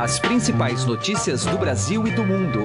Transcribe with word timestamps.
As 0.00 0.18
principais 0.18 0.86
notícias 0.86 1.44
do 1.44 1.58
Brasil 1.58 2.06
e 2.06 2.10
do 2.12 2.24
mundo. 2.24 2.60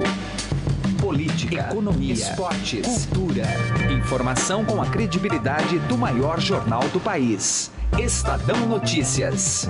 Política, 0.98 1.68
economia, 1.70 2.14
esportes, 2.14 3.04
cultura. 3.04 3.44
Informação 3.92 4.64
com 4.64 4.80
a 4.80 4.86
credibilidade 4.86 5.78
do 5.80 5.98
maior 5.98 6.40
jornal 6.40 6.88
do 6.88 6.98
país. 6.98 7.70
Estadão 7.98 8.66
Notícias. 8.66 9.68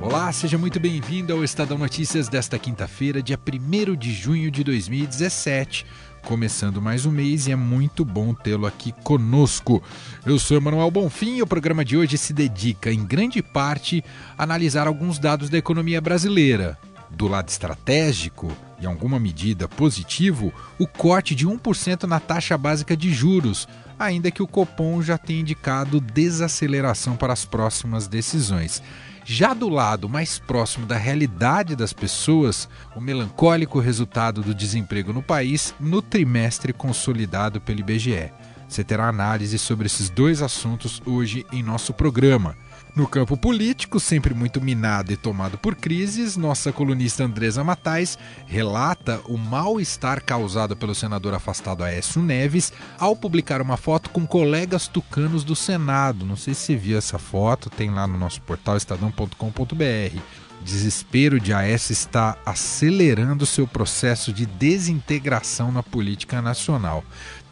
Olá, 0.00 0.32
seja 0.32 0.56
muito 0.56 0.80
bem-vindo 0.80 1.34
ao 1.34 1.44
Estadão 1.44 1.76
Notícias 1.76 2.30
desta 2.30 2.58
quinta-feira, 2.58 3.22
dia 3.22 3.38
1 3.38 3.94
de 3.94 4.10
junho 4.10 4.50
de 4.50 4.64
2017 4.64 5.84
começando 6.22 6.80
mais 6.80 7.06
um 7.06 7.10
mês 7.10 7.46
e 7.46 7.52
é 7.52 7.56
muito 7.56 8.04
bom 8.04 8.34
tê-lo 8.34 8.66
aqui 8.66 8.92
conosco. 9.04 9.82
Eu 10.24 10.38
sou 10.38 10.56
Emanuel 10.56 10.90
Bonfim 10.90 11.36
e 11.36 11.42
o 11.42 11.46
programa 11.46 11.84
de 11.84 11.96
hoje 11.96 12.16
se 12.16 12.32
dedica, 12.32 12.92
em 12.92 13.04
grande 13.04 13.42
parte, 13.42 14.04
a 14.36 14.42
analisar 14.42 14.86
alguns 14.86 15.18
dados 15.18 15.48
da 15.48 15.58
economia 15.58 16.00
brasileira. 16.00 16.78
Do 17.10 17.26
lado 17.26 17.48
estratégico, 17.48 18.50
em 18.80 18.86
alguma 18.86 19.18
medida 19.18 19.68
positivo, 19.68 20.52
o 20.78 20.86
corte 20.86 21.34
de 21.34 21.46
1% 21.46 22.04
na 22.04 22.20
taxa 22.20 22.56
básica 22.56 22.96
de 22.96 23.12
juros, 23.12 23.68
ainda 24.00 24.30
que 24.30 24.42
o 24.42 24.46
Copom 24.46 25.02
já 25.02 25.18
tenha 25.18 25.40
indicado 25.40 26.00
desaceleração 26.00 27.16
para 27.16 27.34
as 27.34 27.44
próximas 27.44 28.08
decisões. 28.08 28.82
Já 29.26 29.52
do 29.52 29.68
lado 29.68 30.08
mais 30.08 30.38
próximo 30.38 30.86
da 30.86 30.96
realidade 30.96 31.76
das 31.76 31.92
pessoas, 31.92 32.66
o 32.96 33.00
melancólico 33.00 33.78
resultado 33.78 34.40
do 34.40 34.54
desemprego 34.54 35.12
no 35.12 35.22
país 35.22 35.74
no 35.78 36.00
trimestre 36.00 36.72
consolidado 36.72 37.60
pelo 37.60 37.80
IBGE. 37.80 38.32
Você 38.66 38.82
terá 38.82 39.06
análise 39.06 39.58
sobre 39.58 39.86
esses 39.86 40.08
dois 40.08 40.40
assuntos 40.40 41.02
hoje 41.04 41.44
em 41.52 41.62
nosso 41.62 41.92
programa. 41.92 42.56
No 42.94 43.06
campo 43.06 43.36
político, 43.36 44.00
sempre 44.00 44.34
muito 44.34 44.60
minado 44.60 45.12
e 45.12 45.16
tomado 45.16 45.56
por 45.56 45.76
crises, 45.76 46.36
nossa 46.36 46.72
colunista 46.72 47.24
Andresa 47.24 47.62
Matais 47.62 48.18
relata 48.46 49.20
o 49.26 49.38
mal-estar 49.38 50.24
causado 50.24 50.76
pelo 50.76 50.94
senador 50.94 51.32
afastado 51.32 51.84
Aécio 51.84 52.20
Neves 52.20 52.72
ao 52.98 53.14
publicar 53.14 53.62
uma 53.62 53.76
foto 53.76 54.10
com 54.10 54.26
colegas 54.26 54.88
tucanos 54.88 55.44
do 55.44 55.54
Senado. 55.54 56.26
Não 56.26 56.36
sei 56.36 56.52
se 56.52 56.60
você 56.60 56.76
viu 56.76 56.98
essa 56.98 57.18
foto, 57.18 57.70
tem 57.70 57.90
lá 57.90 58.06
no 58.06 58.18
nosso 58.18 58.42
portal 58.42 58.76
estadão.com.br. 58.76 60.20
Desespero 60.62 61.40
de 61.40 61.54
Aécio 61.54 61.92
está 61.92 62.36
acelerando 62.44 63.46
seu 63.46 63.66
processo 63.66 64.30
de 64.30 64.44
desintegração 64.44 65.72
na 65.72 65.82
política 65.82 66.42
nacional. 66.42 67.02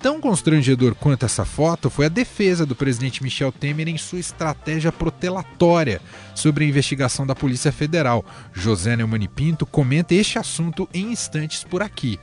Tão 0.00 0.20
constrangedor 0.20 0.94
quanto 0.94 1.26
essa 1.26 1.44
foto 1.44 1.90
foi 1.90 2.06
a 2.06 2.08
defesa 2.08 2.64
do 2.64 2.76
presidente 2.76 3.20
Michel 3.20 3.50
Temer 3.50 3.88
em 3.88 3.98
sua 3.98 4.20
estratégia 4.20 4.92
protelatória 4.92 6.00
sobre 6.36 6.64
a 6.64 6.68
investigação 6.68 7.26
da 7.26 7.34
Polícia 7.34 7.72
Federal. 7.72 8.24
José 8.52 8.96
Neumann 8.96 9.26
Pinto 9.26 9.66
comenta 9.66 10.14
este 10.14 10.38
assunto 10.38 10.88
em 10.94 11.10
instantes 11.10 11.64
por 11.64 11.82
aqui. 11.82 12.16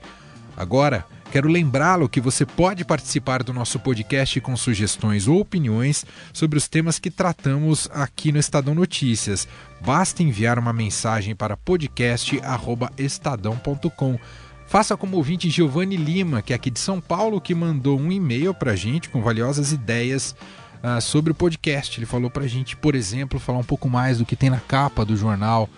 Agora, 0.55 1.05
quero 1.33 1.49
lembrá-lo 1.49 2.07
que 2.07 2.21
você 2.21 2.45
pode 2.45 2.85
participar 2.85 3.43
do 3.43 3.51
nosso 3.51 3.77
podcast 3.77 4.39
com 4.39 4.55
sugestões 4.55 5.27
ou 5.27 5.41
opiniões 5.41 6.05
sobre 6.31 6.57
os 6.57 6.69
temas 6.69 6.97
que 6.97 7.11
tratamos 7.11 7.89
aqui 7.93 8.31
no 8.31 8.39
Estadão 8.39 8.73
Notícias. 8.73 9.49
Basta 9.81 10.23
enviar 10.23 10.57
uma 10.57 10.71
mensagem 10.71 11.35
para 11.35 11.57
podcast@estadão.com. 11.57 14.17
Faça 14.67 14.97
como 14.97 15.17
ouvinte 15.17 15.49
Giovanni 15.49 15.95
Lima, 15.95 16.41
que 16.41 16.51
é 16.51 16.55
aqui 16.55 16.69
de 16.69 16.79
São 16.79 16.99
Paulo, 16.99 17.39
que 17.39 17.53
mandou 17.53 17.99
um 17.99 18.11
e-mail 18.11 18.53
para 18.53 18.71
a 18.71 18.75
gente 18.75 19.09
com 19.09 19.21
valiosas 19.21 19.71
ideias 19.71 20.35
uh, 20.83 20.99
sobre 21.01 21.31
o 21.31 21.35
podcast. 21.35 21.99
Ele 21.99 22.05
falou 22.05 22.29
para 22.29 22.43
a 22.43 22.47
gente, 22.47 22.75
por 22.75 22.95
exemplo, 22.95 23.39
falar 23.39 23.59
um 23.59 23.63
pouco 23.63 23.89
mais 23.89 24.17
do 24.17 24.25
que 24.25 24.35
tem 24.35 24.49
na 24.49 24.59
capa 24.59 25.05
do 25.05 25.15
jornal 25.15 25.69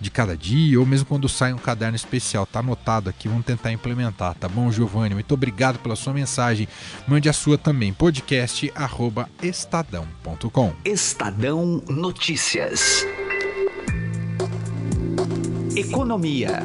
de 0.00 0.10
cada 0.10 0.34
dia, 0.36 0.78
ou 0.78 0.84
mesmo 0.86 1.06
quando 1.06 1.28
sai 1.28 1.52
um 1.52 1.58
caderno 1.58 1.96
especial. 1.96 2.46
Tá 2.46 2.60
anotado 2.60 3.10
aqui, 3.10 3.26
vamos 3.28 3.46
tentar 3.46 3.72
implementar, 3.72 4.34
tá 4.34 4.48
bom, 4.48 4.70
Giovanni? 4.70 5.14
Muito 5.14 5.34
obrigado 5.34 5.78
pela 5.78 5.96
sua 5.96 6.12
mensagem. 6.12 6.68
Mande 7.06 7.28
a 7.28 7.32
sua 7.32 7.58
também, 7.58 7.92
podcast@estadão.com. 7.92 10.72
Estadão 10.84 11.82
Notícias. 11.88 13.04
Economia. 15.74 16.62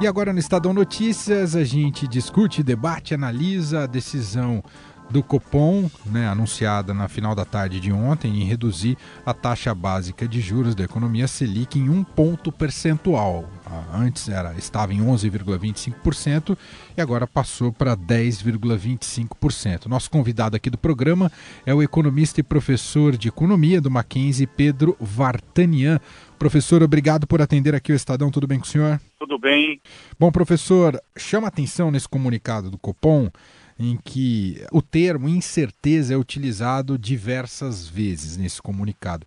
E 0.00 0.06
agora 0.06 0.32
no 0.32 0.38
Estadão 0.38 0.72
Notícias 0.72 1.54
a 1.54 1.62
gente 1.62 2.08
discute, 2.08 2.62
debate, 2.62 3.12
analisa 3.12 3.82
a 3.82 3.86
decisão 3.86 4.64
do 5.10 5.22
Copom, 5.22 5.90
né, 6.06 6.26
anunciada 6.26 6.94
na 6.94 7.06
final 7.06 7.34
da 7.34 7.44
tarde 7.44 7.80
de 7.80 7.92
ontem, 7.92 8.40
em 8.40 8.44
reduzir 8.44 8.96
a 9.26 9.34
taxa 9.34 9.74
básica 9.74 10.26
de 10.26 10.40
juros 10.40 10.74
da 10.74 10.84
economia 10.84 11.28
Selic 11.28 11.78
em 11.78 11.90
um 11.90 12.02
ponto 12.02 12.50
percentual. 12.50 13.44
Antes 13.92 14.28
era, 14.28 14.54
estava 14.54 14.94
em 14.94 15.00
11,25% 15.00 16.56
e 16.96 17.00
agora 17.00 17.26
passou 17.26 17.70
para 17.72 17.96
10,25%. 17.96 19.86
Nosso 19.86 20.10
convidado 20.10 20.56
aqui 20.56 20.70
do 20.70 20.78
programa 20.78 21.30
é 21.66 21.74
o 21.74 21.82
economista 21.82 22.40
e 22.40 22.44
professor 22.44 23.16
de 23.16 23.28
economia 23.28 23.80
do 23.80 23.90
Mackenzie, 23.90 24.46
Pedro 24.46 24.96
Vartanian. 24.98 26.00
Professor, 26.40 26.82
obrigado 26.82 27.26
por 27.26 27.42
atender 27.42 27.74
aqui 27.74 27.92
o 27.92 27.94
Estadão. 27.94 28.30
Tudo 28.30 28.46
bem 28.46 28.58
com 28.58 28.64
o 28.64 28.68
senhor? 28.68 28.98
Tudo 29.18 29.38
bem. 29.38 29.78
Bom, 30.18 30.32
professor, 30.32 30.98
chama 31.14 31.46
atenção 31.46 31.90
nesse 31.90 32.08
comunicado 32.08 32.70
do 32.70 32.78
Copom 32.78 33.30
em 33.78 33.98
que 34.02 34.56
o 34.72 34.80
termo 34.80 35.28
incerteza 35.28 36.14
é 36.14 36.16
utilizado 36.16 36.96
diversas 36.96 37.86
vezes 37.86 38.38
nesse 38.38 38.62
comunicado. 38.62 39.26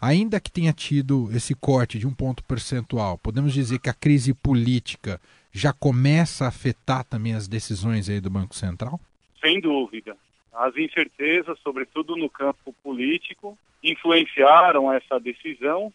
Ainda 0.00 0.40
que 0.40 0.50
tenha 0.50 0.72
tido 0.72 1.28
esse 1.32 1.54
corte 1.54 1.96
de 1.96 2.08
um 2.08 2.12
ponto 2.12 2.42
percentual, 2.42 3.16
podemos 3.18 3.52
dizer 3.52 3.78
que 3.78 3.88
a 3.88 3.94
crise 3.94 4.34
política 4.34 5.20
já 5.52 5.72
começa 5.72 6.44
a 6.44 6.48
afetar 6.48 7.04
também 7.04 7.34
as 7.34 7.46
decisões 7.46 8.10
aí 8.10 8.20
do 8.20 8.30
Banco 8.30 8.56
Central? 8.56 8.98
Sem 9.40 9.60
dúvida. 9.60 10.16
As 10.52 10.76
incertezas, 10.76 11.56
sobretudo 11.60 12.16
no 12.16 12.28
campo 12.28 12.74
político, 12.82 13.56
influenciaram 13.80 14.92
essa 14.92 15.20
decisão 15.20 15.92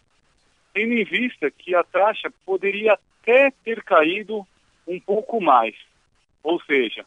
tendo 0.74 0.94
em 0.94 1.04
vista 1.04 1.52
que 1.52 1.76
a 1.76 1.84
taxa 1.84 2.34
poderia 2.46 2.94
até 2.94 3.52
ter 3.64 3.84
caído 3.84 4.46
um 4.88 5.00
pouco 5.00 5.40
mais. 5.40 5.76
Ou 6.42 6.62
seja, 6.62 7.06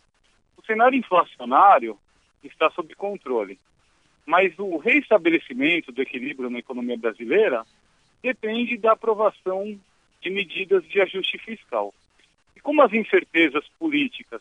o 0.56 0.64
cenário 0.64 0.98
inflacionário 0.98 1.98
está 2.42 2.70
sob 2.70 2.94
controle, 2.94 3.58
mas 4.24 4.56
o 4.58 4.76
reestabelecimento 4.76 5.92
do 5.92 6.00
equilíbrio 6.00 6.48
na 6.48 6.58
economia 6.58 6.96
brasileira 6.96 7.64
depende 8.22 8.76
da 8.76 8.92
aprovação 8.92 9.78
de 10.20 10.30
medidas 10.30 10.84
de 10.88 11.00
ajuste 11.00 11.38
fiscal. 11.38 11.92
E 12.56 12.60
como 12.60 12.82
as 12.82 12.92
incertezas 12.92 13.66
políticas 13.78 14.40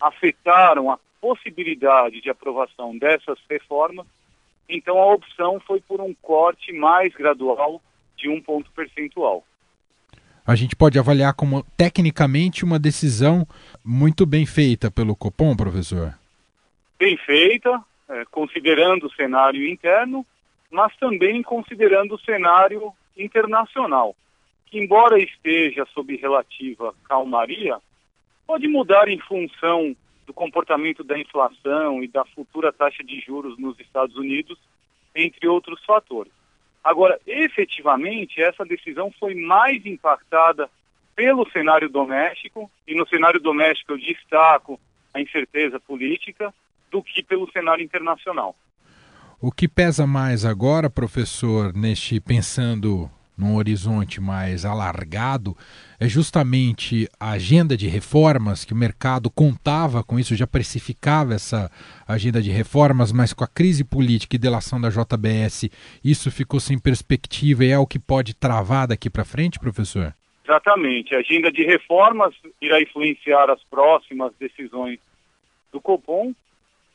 afetaram 0.00 0.90
a 0.90 0.98
possibilidade 1.20 2.20
de 2.20 2.30
aprovação 2.30 2.96
dessas 2.96 3.38
reformas, 3.48 4.06
então 4.68 4.98
a 4.98 5.12
opção 5.12 5.60
foi 5.60 5.80
por 5.80 6.00
um 6.00 6.14
corte 6.14 6.72
mais 6.72 7.12
gradual 7.12 7.82
de 8.20 8.28
um 8.28 8.40
ponto 8.40 8.70
percentual. 8.72 9.44
A 10.46 10.54
gente 10.54 10.74
pode 10.74 10.98
avaliar 10.98 11.34
como 11.34 11.62
tecnicamente 11.76 12.64
uma 12.64 12.78
decisão 12.78 13.46
muito 13.84 14.26
bem 14.26 14.46
feita 14.46 14.90
pelo 14.90 15.16
Copom, 15.16 15.56
professor? 15.56 16.14
Bem 16.98 17.16
feita, 17.18 17.82
é, 18.08 18.24
considerando 18.30 19.06
o 19.06 19.12
cenário 19.12 19.66
interno, 19.68 20.26
mas 20.70 20.94
também 20.96 21.42
considerando 21.42 22.14
o 22.14 22.20
cenário 22.20 22.92
internacional, 23.16 24.14
que 24.66 24.78
embora 24.78 25.18
esteja 25.18 25.86
sob 25.94 26.16
relativa 26.16 26.94
calmaria, 27.08 27.78
pode 28.46 28.66
mudar 28.68 29.08
em 29.08 29.18
função 29.20 29.94
do 30.26 30.32
comportamento 30.32 31.02
da 31.02 31.18
inflação 31.18 32.02
e 32.02 32.08
da 32.08 32.24
futura 32.24 32.72
taxa 32.72 33.02
de 33.02 33.20
juros 33.20 33.58
nos 33.58 33.78
Estados 33.80 34.16
Unidos, 34.16 34.58
entre 35.14 35.46
outros 35.48 35.82
fatores. 35.84 36.32
Agora, 36.82 37.20
efetivamente, 37.26 38.42
essa 38.42 38.64
decisão 38.64 39.12
foi 39.18 39.34
mais 39.34 39.84
impactada 39.84 40.68
pelo 41.14 41.48
cenário 41.50 41.88
doméstico, 41.88 42.70
e 42.86 42.94
no 42.94 43.06
cenário 43.06 43.40
doméstico 43.40 43.92
eu 43.92 43.98
destaco 43.98 44.80
a 45.12 45.20
incerteza 45.20 45.78
política, 45.78 46.54
do 46.90 47.02
que 47.02 47.22
pelo 47.22 47.50
cenário 47.52 47.84
internacional. 47.84 48.56
O 49.40 49.50
que 49.50 49.68
pesa 49.68 50.06
mais 50.06 50.44
agora, 50.44 50.90
professor, 50.90 51.72
neste 51.74 52.20
pensando 52.20 53.10
num 53.36 53.56
horizonte 53.56 54.20
mais 54.20 54.64
alargado, 54.64 55.56
é 55.98 56.08
justamente 56.08 57.08
a 57.18 57.30
agenda 57.30 57.76
de 57.76 57.88
reformas, 57.88 58.64
que 58.64 58.72
o 58.72 58.76
mercado 58.76 59.30
contava 59.30 60.02
com 60.04 60.18
isso, 60.18 60.36
já 60.36 60.46
precificava 60.46 61.34
essa 61.34 61.70
agenda 62.06 62.40
de 62.42 62.50
reformas, 62.50 63.12
mas 63.12 63.32
com 63.32 63.44
a 63.44 63.48
crise 63.48 63.84
política 63.84 64.36
e 64.36 64.38
delação 64.38 64.80
da 64.80 64.88
JBS, 64.88 65.70
isso 66.04 66.30
ficou 66.30 66.60
sem 66.60 66.78
perspectiva 66.78 67.64
e 67.64 67.70
é 67.70 67.78
o 67.78 67.86
que 67.86 67.98
pode 67.98 68.34
travar 68.34 68.88
daqui 68.88 69.08
para 69.08 69.24
frente, 69.24 69.58
professor? 69.58 70.14
Exatamente. 70.44 71.14
A 71.14 71.18
agenda 71.18 71.52
de 71.52 71.62
reformas 71.64 72.34
irá 72.60 72.80
influenciar 72.82 73.48
as 73.50 73.62
próximas 73.64 74.32
decisões 74.38 74.98
do 75.72 75.80
Copom, 75.80 76.34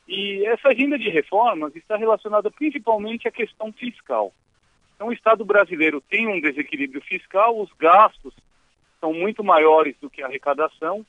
E 0.08 0.44
essa 0.46 0.68
agenda 0.68 0.96
de 0.96 1.08
reformas 1.08 1.74
está 1.74 1.96
relacionada 1.96 2.48
principalmente 2.50 3.26
à 3.26 3.30
questão 3.32 3.72
fiscal. 3.72 4.32
Então, 4.96 5.08
o 5.08 5.12
Estado 5.12 5.44
brasileiro 5.44 6.00
tem 6.00 6.26
um 6.26 6.40
desequilíbrio 6.40 7.02
fiscal, 7.02 7.60
os 7.60 7.70
gastos 7.78 8.34
são 8.98 9.12
muito 9.12 9.44
maiores 9.44 9.94
do 10.00 10.08
que 10.08 10.22
a 10.22 10.26
arrecadação. 10.26 11.04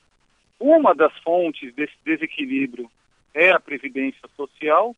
Uma 0.60 0.94
das 0.94 1.16
fontes 1.20 1.74
desse 1.74 1.94
desequilíbrio 2.04 2.90
é 3.32 3.50
a 3.50 3.58
previdência 3.58 4.28
social. 4.36 4.94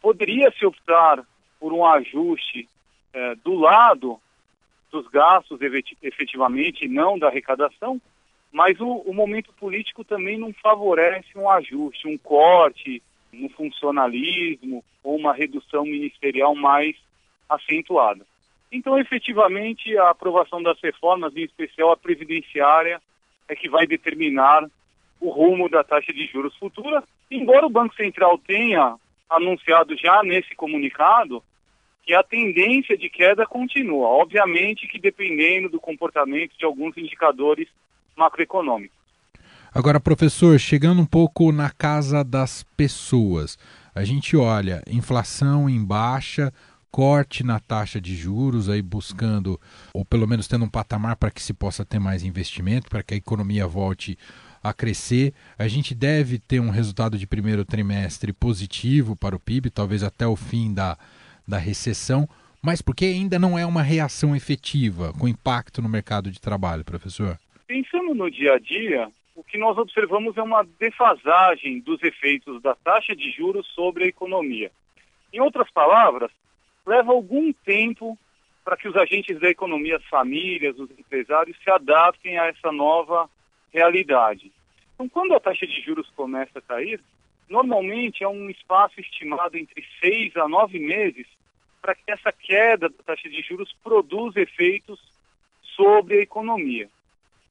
Poderia-se 0.00 0.64
optar 0.64 1.22
por 1.58 1.74
um 1.74 1.84
ajuste 1.84 2.66
é, 3.12 3.34
do 3.36 3.54
lado 3.54 4.18
dos 4.90 5.06
gastos 5.08 5.60
efetivamente, 6.02 6.88
não 6.88 7.18
da 7.18 7.28
arrecadação, 7.28 8.00
mas 8.50 8.80
o, 8.80 8.88
o, 8.88 9.14
momento 9.14 9.52
político 9.52 10.02
também 10.02 10.36
não 10.36 10.52
favorece 10.54 11.28
um 11.36 11.48
ajuste, 11.48 12.08
um 12.08 12.18
corte 12.18 13.00
no 13.32 13.48
funcionalismo 13.50 14.82
ou 15.04 15.16
uma 15.16 15.32
redução 15.32 15.84
ministerial 15.84 16.54
mais 16.56 16.96
acentuada. 17.50 18.24
Então, 18.72 18.98
efetivamente, 18.98 19.96
a 19.98 20.10
aprovação 20.10 20.62
das 20.62 20.78
reformas, 20.80 21.36
em 21.36 21.42
especial 21.42 21.90
a 21.90 21.96
previdenciária, 21.96 23.02
é 23.48 23.56
que 23.56 23.68
vai 23.68 23.86
determinar 23.86 24.64
o 25.20 25.28
rumo 25.28 25.68
da 25.68 25.82
taxa 25.82 26.12
de 26.12 26.26
juros 26.26 26.56
futura, 26.56 27.02
embora 27.30 27.66
o 27.66 27.70
Banco 27.70 27.94
Central 27.94 28.38
tenha 28.38 28.96
anunciado 29.28 29.96
já 29.96 30.22
nesse 30.22 30.54
comunicado 30.54 31.42
que 32.04 32.14
a 32.14 32.22
tendência 32.22 32.96
de 32.96 33.10
queda 33.10 33.46
continua, 33.46 34.08
obviamente 34.08 34.88
que 34.88 34.98
dependendo 34.98 35.68
do 35.68 35.78
comportamento 35.78 36.56
de 36.58 36.64
alguns 36.64 36.96
indicadores 36.96 37.68
macroeconômicos. 38.16 38.98
Agora, 39.72 40.00
professor, 40.00 40.58
chegando 40.58 41.00
um 41.00 41.06
pouco 41.06 41.52
na 41.52 41.70
casa 41.70 42.24
das 42.24 42.64
pessoas, 42.76 43.56
a 43.94 44.02
gente 44.04 44.36
olha 44.36 44.82
inflação 44.88 45.68
em 45.68 45.84
baixa, 45.84 46.52
corte 46.90 47.44
na 47.44 47.60
taxa 47.60 48.00
de 48.00 48.14
juros, 48.14 48.68
aí 48.68 48.82
buscando, 48.82 49.60
ou 49.94 50.04
pelo 50.04 50.26
menos 50.26 50.48
tendo 50.48 50.64
um 50.64 50.70
patamar 50.70 51.16
para 51.16 51.30
que 51.30 51.42
se 51.42 51.54
possa 51.54 51.84
ter 51.84 51.98
mais 51.98 52.24
investimento, 52.24 52.88
para 52.88 53.02
que 53.02 53.14
a 53.14 53.16
economia 53.16 53.66
volte 53.66 54.18
a 54.62 54.72
crescer. 54.72 55.32
A 55.58 55.68
gente 55.68 55.94
deve 55.94 56.38
ter 56.38 56.60
um 56.60 56.70
resultado 56.70 57.16
de 57.16 57.26
primeiro 57.26 57.64
trimestre 57.64 58.32
positivo 58.32 59.16
para 59.16 59.36
o 59.36 59.40
PIB, 59.40 59.70
talvez 59.70 60.02
até 60.02 60.26
o 60.26 60.36
fim 60.36 60.72
da, 60.74 60.98
da 61.46 61.58
recessão, 61.58 62.28
mas 62.62 62.82
porque 62.82 63.06
ainda 63.06 63.38
não 63.38 63.58
é 63.58 63.64
uma 63.64 63.82
reação 63.82 64.36
efetiva 64.36 65.12
com 65.18 65.28
impacto 65.28 65.80
no 65.80 65.88
mercado 65.88 66.30
de 66.30 66.40
trabalho, 66.40 66.84
professor? 66.84 67.38
Pensando 67.66 68.14
no 68.14 68.30
dia 68.30 68.54
a 68.54 68.58
dia, 68.58 69.08
o 69.34 69.42
que 69.42 69.56
nós 69.56 69.78
observamos 69.78 70.36
é 70.36 70.42
uma 70.42 70.66
defasagem 70.78 71.80
dos 71.80 72.02
efeitos 72.02 72.60
da 72.60 72.74
taxa 72.74 73.16
de 73.16 73.30
juros 73.30 73.66
sobre 73.68 74.04
a 74.04 74.08
economia. 74.08 74.70
Em 75.32 75.40
outras 75.40 75.70
palavras, 75.70 76.30
leva 76.90 77.12
algum 77.12 77.52
tempo 77.52 78.18
para 78.64 78.76
que 78.76 78.88
os 78.88 78.96
agentes 78.96 79.38
da 79.38 79.48
economia, 79.48 79.96
as 79.96 80.04
famílias, 80.06 80.76
os 80.76 80.90
empresários 80.90 81.56
se 81.62 81.70
adaptem 81.70 82.36
a 82.36 82.46
essa 82.46 82.72
nova 82.72 83.30
realidade. 83.72 84.52
Então, 84.94 85.08
quando 85.08 85.34
a 85.34 85.40
taxa 85.40 85.66
de 85.66 85.80
juros 85.80 86.10
começa 86.16 86.58
a 86.58 86.62
cair, 86.62 87.00
normalmente 87.48 88.24
é 88.24 88.28
um 88.28 88.50
espaço 88.50 89.00
estimado 89.00 89.56
entre 89.56 89.84
seis 90.00 90.36
a 90.36 90.48
nove 90.48 90.80
meses 90.80 91.26
para 91.80 91.94
que 91.94 92.10
essa 92.10 92.32
queda 92.32 92.88
da 92.88 93.02
taxa 93.04 93.28
de 93.28 93.40
juros 93.40 93.72
produza 93.84 94.40
efeitos 94.40 95.00
sobre 95.76 96.18
a 96.18 96.22
economia. 96.22 96.88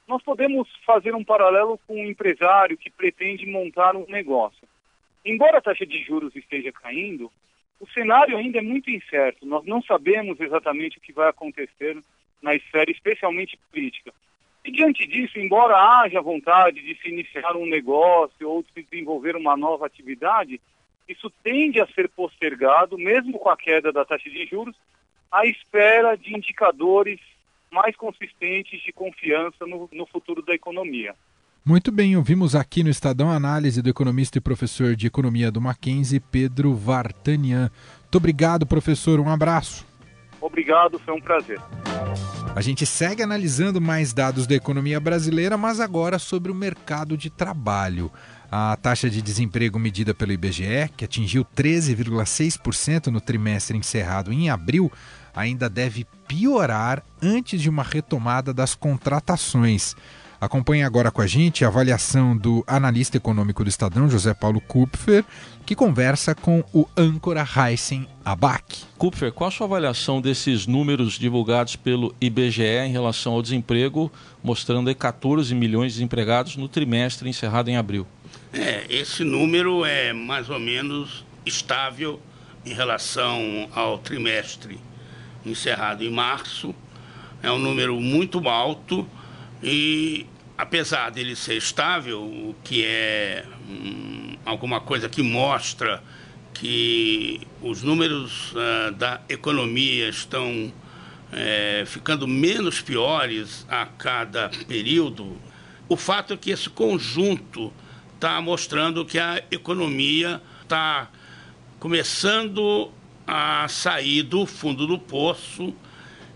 Nós 0.05 0.21
podemos 0.21 0.67
fazer 0.85 1.15
um 1.15 1.23
paralelo 1.23 1.79
com 1.87 1.95
um 1.95 2.05
empresário 2.05 2.77
que 2.77 2.89
pretende 2.89 3.45
montar 3.45 3.95
um 3.95 4.05
negócio. 4.07 4.67
Embora 5.23 5.59
a 5.59 5.61
taxa 5.61 5.85
de 5.85 6.03
juros 6.03 6.35
esteja 6.35 6.71
caindo, 6.73 7.31
o 7.79 7.87
cenário 7.87 8.37
ainda 8.37 8.59
é 8.59 8.61
muito 8.61 8.89
incerto. 8.89 9.45
Nós 9.45 9.65
não 9.65 9.81
sabemos 9.81 10.39
exatamente 10.39 10.97
o 10.97 11.01
que 11.01 11.13
vai 11.13 11.29
acontecer 11.29 11.97
na 12.41 12.55
esfera, 12.55 12.91
especialmente 12.91 13.57
política. 13.71 14.13
E 14.63 14.71
diante 14.71 15.07
disso, 15.07 15.39
embora 15.39 16.01
haja 16.01 16.21
vontade 16.21 16.81
de 16.81 16.95
se 17.01 17.09
iniciar 17.09 17.55
um 17.55 17.65
negócio 17.65 18.49
ou 18.49 18.61
de 18.61 18.71
se 18.73 18.83
desenvolver 18.83 19.35
uma 19.35 19.55
nova 19.55 19.85
atividade, 19.85 20.59
isso 21.07 21.29
tende 21.41 21.79
a 21.79 21.87
ser 21.87 22.09
postergado, 22.09 22.97
mesmo 22.97 23.39
com 23.39 23.49
a 23.49 23.57
queda 23.57 23.91
da 23.91 24.05
taxa 24.05 24.29
de 24.29 24.45
juros, 24.45 24.75
à 25.31 25.45
espera 25.45 26.15
de 26.15 26.35
indicadores 26.35 27.19
mais 27.71 27.95
consistentes 27.95 28.81
de 28.81 28.91
confiança 28.91 29.65
no, 29.65 29.89
no 29.91 30.05
futuro 30.05 30.41
da 30.41 30.53
economia. 30.53 31.15
Muito 31.63 31.91
bem, 31.91 32.15
ouvimos 32.15 32.55
aqui 32.55 32.83
no 32.83 32.89
Estadão 32.89 33.29
a 33.29 33.35
análise 33.35 33.81
do 33.81 33.89
economista 33.89 34.37
e 34.37 34.41
professor 34.41 34.95
de 34.95 35.07
economia 35.07 35.51
do 35.51 35.61
Mackenzie, 35.61 36.19
Pedro 36.19 36.73
Vartanian. 36.73 37.69
Muito 38.01 38.15
obrigado, 38.15 38.65
professor. 38.65 39.19
Um 39.19 39.29
abraço. 39.29 39.85
Obrigado, 40.41 40.97
foi 40.99 41.13
um 41.13 41.21
prazer. 41.21 41.59
A 42.55 42.61
gente 42.61 42.85
segue 42.85 43.21
analisando 43.21 43.79
mais 43.79 44.13
dados 44.13 44.47
da 44.47 44.55
economia 44.55 44.99
brasileira, 44.99 45.57
mas 45.57 45.79
agora 45.79 46.17
sobre 46.17 46.51
o 46.51 46.55
mercado 46.55 47.15
de 47.15 47.29
trabalho. 47.29 48.11
A 48.51 48.75
taxa 48.75 49.09
de 49.09 49.21
desemprego 49.21 49.77
medida 49.77 50.13
pelo 50.13 50.31
IBGE, 50.31 50.89
que 50.97 51.05
atingiu 51.05 51.45
13,6% 51.55 53.07
no 53.07 53.21
trimestre 53.21 53.77
encerrado 53.77 54.33
em 54.33 54.49
abril, 54.49 54.91
ainda 55.35 55.69
deve 55.69 56.07
piorar 56.27 57.03
antes 57.21 57.61
de 57.61 57.69
uma 57.69 57.83
retomada 57.83 58.53
das 58.53 58.73
contratações. 58.73 59.95
Acompanhe 60.41 60.83
agora 60.83 61.11
com 61.11 61.21
a 61.21 61.27
gente 61.27 61.65
a 61.65 61.67
avaliação 61.67 62.35
do 62.35 62.63
analista 62.65 63.17
econômico 63.17 63.61
do 63.61 63.69
Estadão, 63.69 64.09
José 64.09 64.33
Paulo 64.33 64.61
Kupfer, 64.61 65.25
que 65.65 65.75
conversa 65.75 66.33
com 66.33 66.63
o 66.73 66.87
âncora 66.95 67.45
Heisen 67.45 68.07
Abac. 68.23 68.85
Kupfer, 68.97 69.33
qual 69.33 69.49
a 69.49 69.51
sua 69.51 69.67
avaliação 69.67 70.21
desses 70.21 70.65
números 70.65 71.19
divulgados 71.19 71.75
pelo 71.75 72.15
IBGE 72.21 72.63
em 72.63 72.91
relação 72.91 73.33
ao 73.33 73.41
desemprego, 73.41 74.09
mostrando 74.41 74.87
aí 74.87 74.95
14 74.95 75.53
milhões 75.53 75.91
de 75.91 75.97
desempregados 75.97 76.55
no 76.55 76.69
trimestre 76.69 77.27
encerrado 77.27 77.67
em 77.67 77.75
abril? 77.75 78.07
É, 78.53 78.85
esse 78.89 79.25
número 79.25 79.83
é 79.83 80.13
mais 80.13 80.49
ou 80.49 80.57
menos 80.57 81.25
estável 81.45 82.17
em 82.65 82.73
relação 82.73 83.67
ao 83.75 83.97
trimestre 83.97 84.79
encerrado 85.45 86.01
em 86.01 86.09
março. 86.09 86.73
É 87.43 87.51
um 87.51 87.59
número 87.59 87.99
muito 87.99 88.47
alto 88.47 89.05
e 89.61 90.25
apesar 90.57 91.09
dele 91.09 91.35
ser 91.35 91.55
estável, 91.55 92.21
o 92.21 92.55
que 92.63 92.83
é 92.83 93.45
hum, 93.67 94.37
alguma 94.45 94.81
coisa 94.81 95.07
que 95.07 95.21
mostra 95.21 96.03
que 96.53 97.41
os 97.61 97.83
números 97.83 98.51
uh, 98.51 98.91
da 98.93 99.21
economia 99.29 100.09
estão 100.09 100.73
é, 101.31 101.83
ficando 101.85 102.27
menos 102.27 102.81
piores 102.81 103.65
a 103.69 103.85
cada 103.85 104.49
período, 104.67 105.37
o 105.87 105.95
fato 105.95 106.33
é 106.33 106.37
que 106.37 106.51
esse 106.51 106.69
conjunto 106.69 107.71
está 108.15 108.41
mostrando 108.41 109.05
que 109.05 109.17
a 109.17 109.41
economia 109.49 110.41
está 110.61 111.09
começando 111.79 112.91
a 113.25 113.67
sair 113.67 114.23
do 114.23 114.45
fundo 114.45 114.85
do 114.85 114.99
poço 114.99 115.73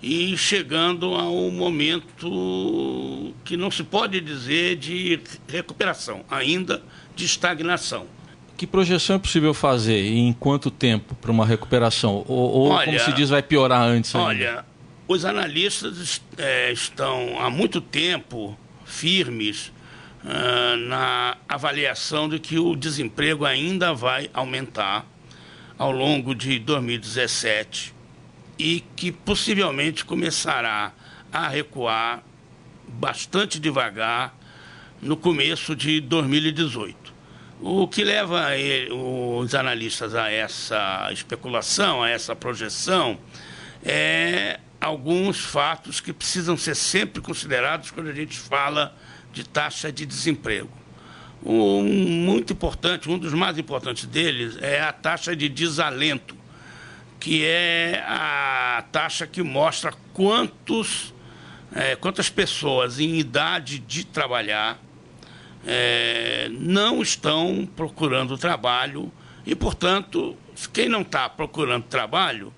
e 0.03 0.35
chegando 0.37 1.15
a 1.15 1.23
um 1.29 1.49
momento 1.49 3.33
que 3.45 3.55
não 3.55 3.71
se 3.71 3.85
pode 3.85 4.19
dizer 4.19 4.75
de 4.75 5.17
recuperação, 5.47 6.25
ainda 6.29 6.83
de 7.15 7.23
estagnação. 7.23 8.05
Que 8.57 8.67
projeção 8.67 9.15
é 9.15 9.19
possível 9.19 9.53
fazer 9.53 10.03
e 10.03 10.19
em 10.19 10.33
quanto 10.33 10.69
tempo 10.69 11.15
para 11.15 11.31
uma 11.31 11.45
recuperação? 11.45 12.25
Ou, 12.27 12.51
ou 12.51 12.67
olha, 12.71 12.85
como 12.85 12.99
se 12.99 13.13
diz, 13.13 13.29
vai 13.29 13.41
piorar 13.41 13.81
antes? 13.81 14.13
Ainda? 14.13 14.27
Olha, 14.27 14.65
os 15.07 15.23
analistas 15.23 16.21
é, 16.37 16.69
estão 16.73 17.39
há 17.39 17.49
muito 17.49 17.79
tempo 17.79 18.57
firmes 18.85 19.71
uh, 20.25 20.75
na 20.85 21.37
avaliação 21.47 22.27
de 22.27 22.39
que 22.39 22.59
o 22.59 22.75
desemprego 22.75 23.45
ainda 23.45 23.93
vai 23.93 24.29
aumentar 24.33 25.05
ao 25.77 25.93
longo 25.93 26.35
de 26.35 26.59
2017 26.59 27.92
e 28.57 28.81
que 28.95 29.11
possivelmente 29.11 30.05
começará 30.05 30.93
a 31.31 31.47
recuar 31.47 32.23
bastante 32.87 33.59
devagar 33.59 34.35
no 35.01 35.17
começo 35.17 35.75
de 35.75 35.99
2018. 35.99 37.13
O 37.59 37.87
que 37.87 38.03
leva 38.03 38.47
os 38.91 39.55
analistas 39.55 40.13
a 40.15 40.29
essa 40.29 41.09
especulação, 41.11 42.03
a 42.03 42.09
essa 42.09 42.35
projeção, 42.35 43.17
é 43.83 44.59
alguns 44.79 45.39
fatos 45.39 46.01
que 46.01 46.11
precisam 46.11 46.57
ser 46.57 46.75
sempre 46.75 47.21
considerados 47.21 47.89
quando 47.89 48.09
a 48.09 48.13
gente 48.13 48.37
fala 48.37 48.95
de 49.31 49.43
taxa 49.47 49.91
de 49.91 50.05
desemprego. 50.05 50.69
Um 51.45 51.83
muito 51.83 52.53
importante, 52.53 53.09
um 53.09 53.17
dos 53.17 53.33
mais 53.33 53.57
importantes 53.57 54.05
deles 54.05 54.57
é 54.61 54.81
a 54.81 54.91
taxa 54.91 55.35
de 55.35 55.49
desalento, 55.49 56.35
que 57.23 57.45
é 57.45 58.03
a 58.05 58.83
taxa 58.91 59.25
que 59.25 59.41
mostra 59.41 59.93
quantos, 60.11 61.13
é, 61.73 61.95
quantas 61.95 62.29
pessoas 62.29 62.99
em 62.99 63.15
idade 63.15 63.79
de 63.79 64.03
trabalhar 64.05 64.77
é, 65.65 66.49
não 66.51 67.01
estão 67.01 67.65
procurando 67.77 68.37
trabalho 68.37 69.09
e, 69.45 69.55
portanto, 69.55 70.35
quem 70.73 70.89
não 70.89 71.01
está 71.01 71.29
procurando 71.29 71.85
trabalho, 71.85 72.53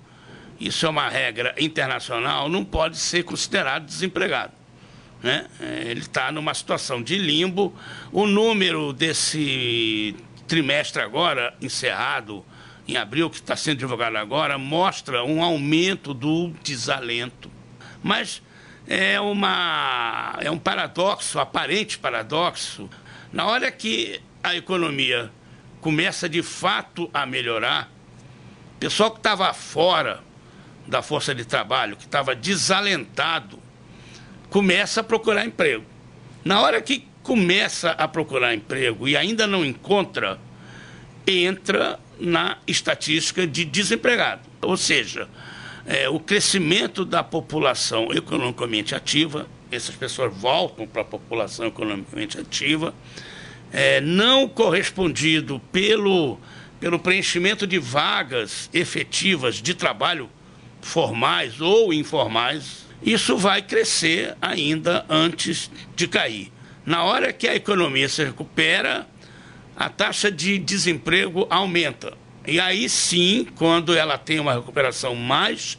isso 0.60 0.88
é 0.88 0.90
uma 0.90 1.10
regra 1.10 1.54
internacional, 1.60 2.50
não 2.50 2.66
pode 2.66 2.98
ser 2.98 3.22
considerado 3.22 3.86
desempregado. 3.86 4.54
Né? 5.22 5.46
É, 5.60 5.84
ele 5.92 6.00
está 6.00 6.32
numa 6.32 6.56
situação 6.56 7.04
de 7.04 7.20
limbo. 7.20 7.72
O 8.12 8.26
número 8.26 8.92
desse 8.94 10.16
trimestre 10.48 11.04
agora, 11.04 11.54
encerrado 11.62 12.44
em 12.88 12.98
abril, 12.98 13.30
que 13.30 13.38
está 13.38 13.56
sendo 13.56 13.80
divulgado 13.80 14.18
agora, 14.18 14.58
mostra 14.58 15.24
um 15.24 15.44
aumento 15.44 16.14
do 16.14 16.50
desalento. 16.64 17.50
Mas 18.04 18.42
é, 18.88 19.20
uma, 19.20 20.38
é 20.40 20.52
um 20.52 20.58
paradoxo, 20.58 21.40
aparente 21.40 21.98
paradoxo. 21.98 22.90
Na 23.34 23.48
hora 23.48 23.72
que 23.72 24.22
a 24.44 24.56
economia 24.56 25.32
começa 25.82 26.30
de 26.30 26.44
fato 26.44 27.10
a 27.14 27.26
melhorar, 27.26 27.92
o 28.76 28.80
pessoal 28.80 29.12
que 29.12 29.18
estava 29.18 29.52
fora 29.54 30.22
da 30.88 31.02
força 31.02 31.34
de 31.34 31.46
trabalho, 31.46 31.98
que 31.98 32.06
estava 32.06 32.36
desalentado, 32.36 33.60
começa 34.50 35.02
a 35.02 35.04
procurar 35.04 35.46
emprego. 35.46 35.86
Na 36.44 36.62
hora 36.62 36.80
que 36.82 37.08
começa 37.24 37.92
a 37.92 38.08
procurar 38.08 38.54
emprego 38.54 39.08
e 39.08 39.18
ainda 39.18 39.48
não 39.48 39.66
encontra, 39.66 40.40
entra 41.26 42.00
na 42.20 42.58
estatística 42.68 43.46
de 43.46 43.66
desempregado. 43.66 44.42
Ou 44.62 44.78
seja, 44.78 45.28
é, 45.86 46.10
o 46.10 46.20
crescimento 46.20 47.06
da 47.06 47.24
população 47.24 48.12
economicamente 48.12 48.96
ativa, 48.96 49.48
essas 49.72 49.96
pessoas 49.96 50.34
voltam 50.36 50.88
para 50.88 51.02
a 51.02 51.06
população 51.06 51.68
economicamente 51.68 52.40
ativa, 52.40 52.94
é, 53.72 54.00
não 54.02 54.48
correspondido 54.48 55.60
pelo, 55.72 56.40
pelo 56.80 56.98
preenchimento 56.98 57.68
de 57.68 57.78
vagas 57.78 58.70
efetivas 58.74 59.56
de 59.56 59.74
trabalho 59.74 60.30
formais 60.82 61.60
ou 61.60 61.94
informais, 61.94 62.86
isso 63.04 63.38
vai 63.38 63.62
crescer 63.62 64.36
ainda 64.42 65.06
antes 65.10 65.70
de 65.96 66.08
cair. 66.08 66.52
Na 66.86 67.04
hora 67.04 67.34
que 67.34 67.48
a 67.48 67.56
economia 67.56 68.08
se 68.08 68.24
recupera, 68.24 69.08
a 69.76 69.90
taxa 69.90 70.32
de 70.32 70.58
desemprego 70.58 71.46
aumenta. 71.50 72.14
E 72.48 72.60
aí 72.60 72.88
sim, 72.88 73.48
quando 73.56 73.96
ela 73.96 74.18
tem 74.18 74.40
uma 74.40 74.54
recuperação 74.54 75.16
mais 75.16 75.78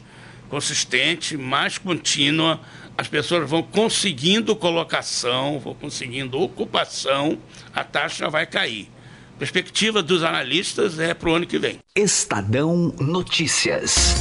consistente, 0.49 1.37
mais 1.37 1.77
contínua, 1.77 2.59
as 2.97 3.07
pessoas 3.07 3.49
vão 3.49 3.61
conseguindo 3.61 4.55
colocação, 4.55 5.59
vão 5.59 5.73
conseguindo 5.73 6.39
ocupação, 6.39 7.37
a 7.73 7.83
taxa 7.83 8.29
vai 8.29 8.45
cair. 8.45 8.89
A 9.35 9.39
perspectiva 9.39 10.01
dos 10.01 10.23
analistas 10.23 10.99
é 10.99 11.13
para 11.13 11.29
o 11.29 11.35
ano 11.35 11.45
que 11.45 11.59
vem. 11.59 11.77
Estadão 11.95 12.93
Notícias. 12.99 14.15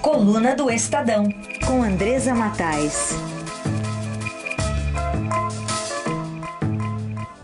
Coluna 0.00 0.56
do 0.56 0.70
Estadão, 0.70 1.28
com 1.66 1.82
Andresa 1.82 2.34
Matais. 2.34 3.27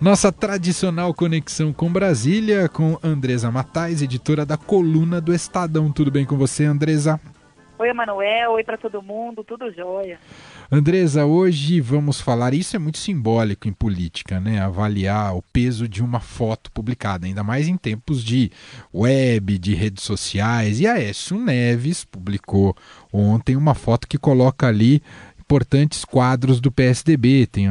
Nossa 0.04 0.30
tradicional 0.30 1.14
conexão 1.14 1.72
com 1.72 1.90
Brasília, 1.90 2.68
com 2.68 2.98
Andresa 3.02 3.50
Matais, 3.50 4.02
editora 4.02 4.44
da 4.44 4.54
Coluna 4.54 5.18
do 5.18 5.32
Estadão. 5.32 5.90
Tudo 5.90 6.10
bem 6.10 6.26
com 6.26 6.36
você, 6.36 6.66
Andresa? 6.66 7.18
Oi, 7.78 7.88
Emanuel. 7.88 8.52
Oi 8.52 8.62
para 8.62 8.76
todo 8.76 9.00
mundo. 9.00 9.42
Tudo 9.42 9.72
jóia. 9.72 10.18
Andresa, 10.70 11.24
hoje 11.24 11.80
vamos 11.80 12.20
falar, 12.20 12.52
isso 12.52 12.76
é 12.76 12.78
muito 12.78 12.98
simbólico 12.98 13.66
em 13.66 13.72
política, 13.72 14.38
né? 14.38 14.60
Avaliar 14.60 15.34
o 15.34 15.40
peso 15.40 15.88
de 15.88 16.02
uma 16.02 16.20
foto 16.20 16.70
publicada, 16.70 17.26
ainda 17.26 17.42
mais 17.42 17.66
em 17.66 17.76
tempos 17.78 18.22
de 18.22 18.52
web, 18.92 19.56
de 19.58 19.74
redes 19.74 20.04
sociais. 20.04 20.80
E 20.80 20.86
a 20.86 21.00
Écio 21.00 21.38
Neves 21.38 22.04
publicou 22.04 22.76
ontem 23.10 23.56
uma 23.56 23.74
foto 23.74 24.06
que 24.06 24.18
coloca 24.18 24.66
ali 24.66 25.02
importantes 25.44 26.04
quadros 26.04 26.60
do 26.60 26.72
PSDB. 26.72 27.46
Tem 27.46 27.66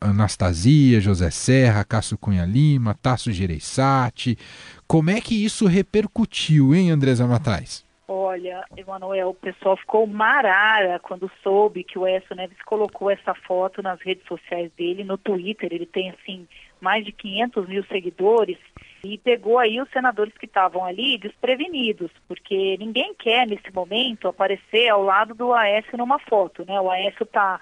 Anastasia, 0.00 1.00
José 1.00 1.30
Serra, 1.30 1.84
Cássio 1.84 2.16
Cunha 2.16 2.44
Lima, 2.44 2.94
Tasso 2.94 3.32
Gereissati. 3.32 4.38
Como 4.86 5.10
é 5.10 5.20
que 5.20 5.44
isso 5.44 5.66
repercutiu, 5.66 6.74
hein, 6.74 6.90
Andresa 6.90 7.26
Matais? 7.26 7.84
Olha, 8.06 8.64
Emanuel, 8.76 9.30
o 9.30 9.34
pessoal 9.34 9.76
ficou 9.76 10.06
marara 10.06 11.00
quando 11.00 11.30
soube 11.42 11.82
que 11.82 11.98
o 11.98 12.06
Écio 12.06 12.36
Neves 12.36 12.58
colocou 12.64 13.10
essa 13.10 13.34
foto 13.34 13.82
nas 13.82 14.00
redes 14.00 14.24
sociais 14.26 14.70
dele, 14.76 15.02
no 15.02 15.18
Twitter. 15.18 15.70
Ele 15.72 15.86
tem, 15.86 16.10
assim, 16.10 16.46
mais 16.80 17.04
de 17.04 17.12
500 17.12 17.66
mil 17.66 17.84
seguidores 17.86 18.58
e 19.04 19.18
pegou 19.18 19.58
aí 19.58 19.80
os 19.80 19.90
senadores 19.90 20.32
que 20.38 20.46
estavam 20.46 20.84
ali 20.84 21.18
desprevenidos, 21.18 22.10
porque 22.26 22.76
ninguém 22.78 23.14
quer 23.14 23.46
nesse 23.46 23.70
momento 23.72 24.26
aparecer 24.26 24.88
ao 24.88 25.02
lado 25.02 25.34
do 25.34 25.52
Aécio 25.52 25.98
numa 25.98 26.18
foto, 26.18 26.64
né? 26.64 26.80
O 26.80 26.90
Aécio 26.90 27.24
está 27.24 27.60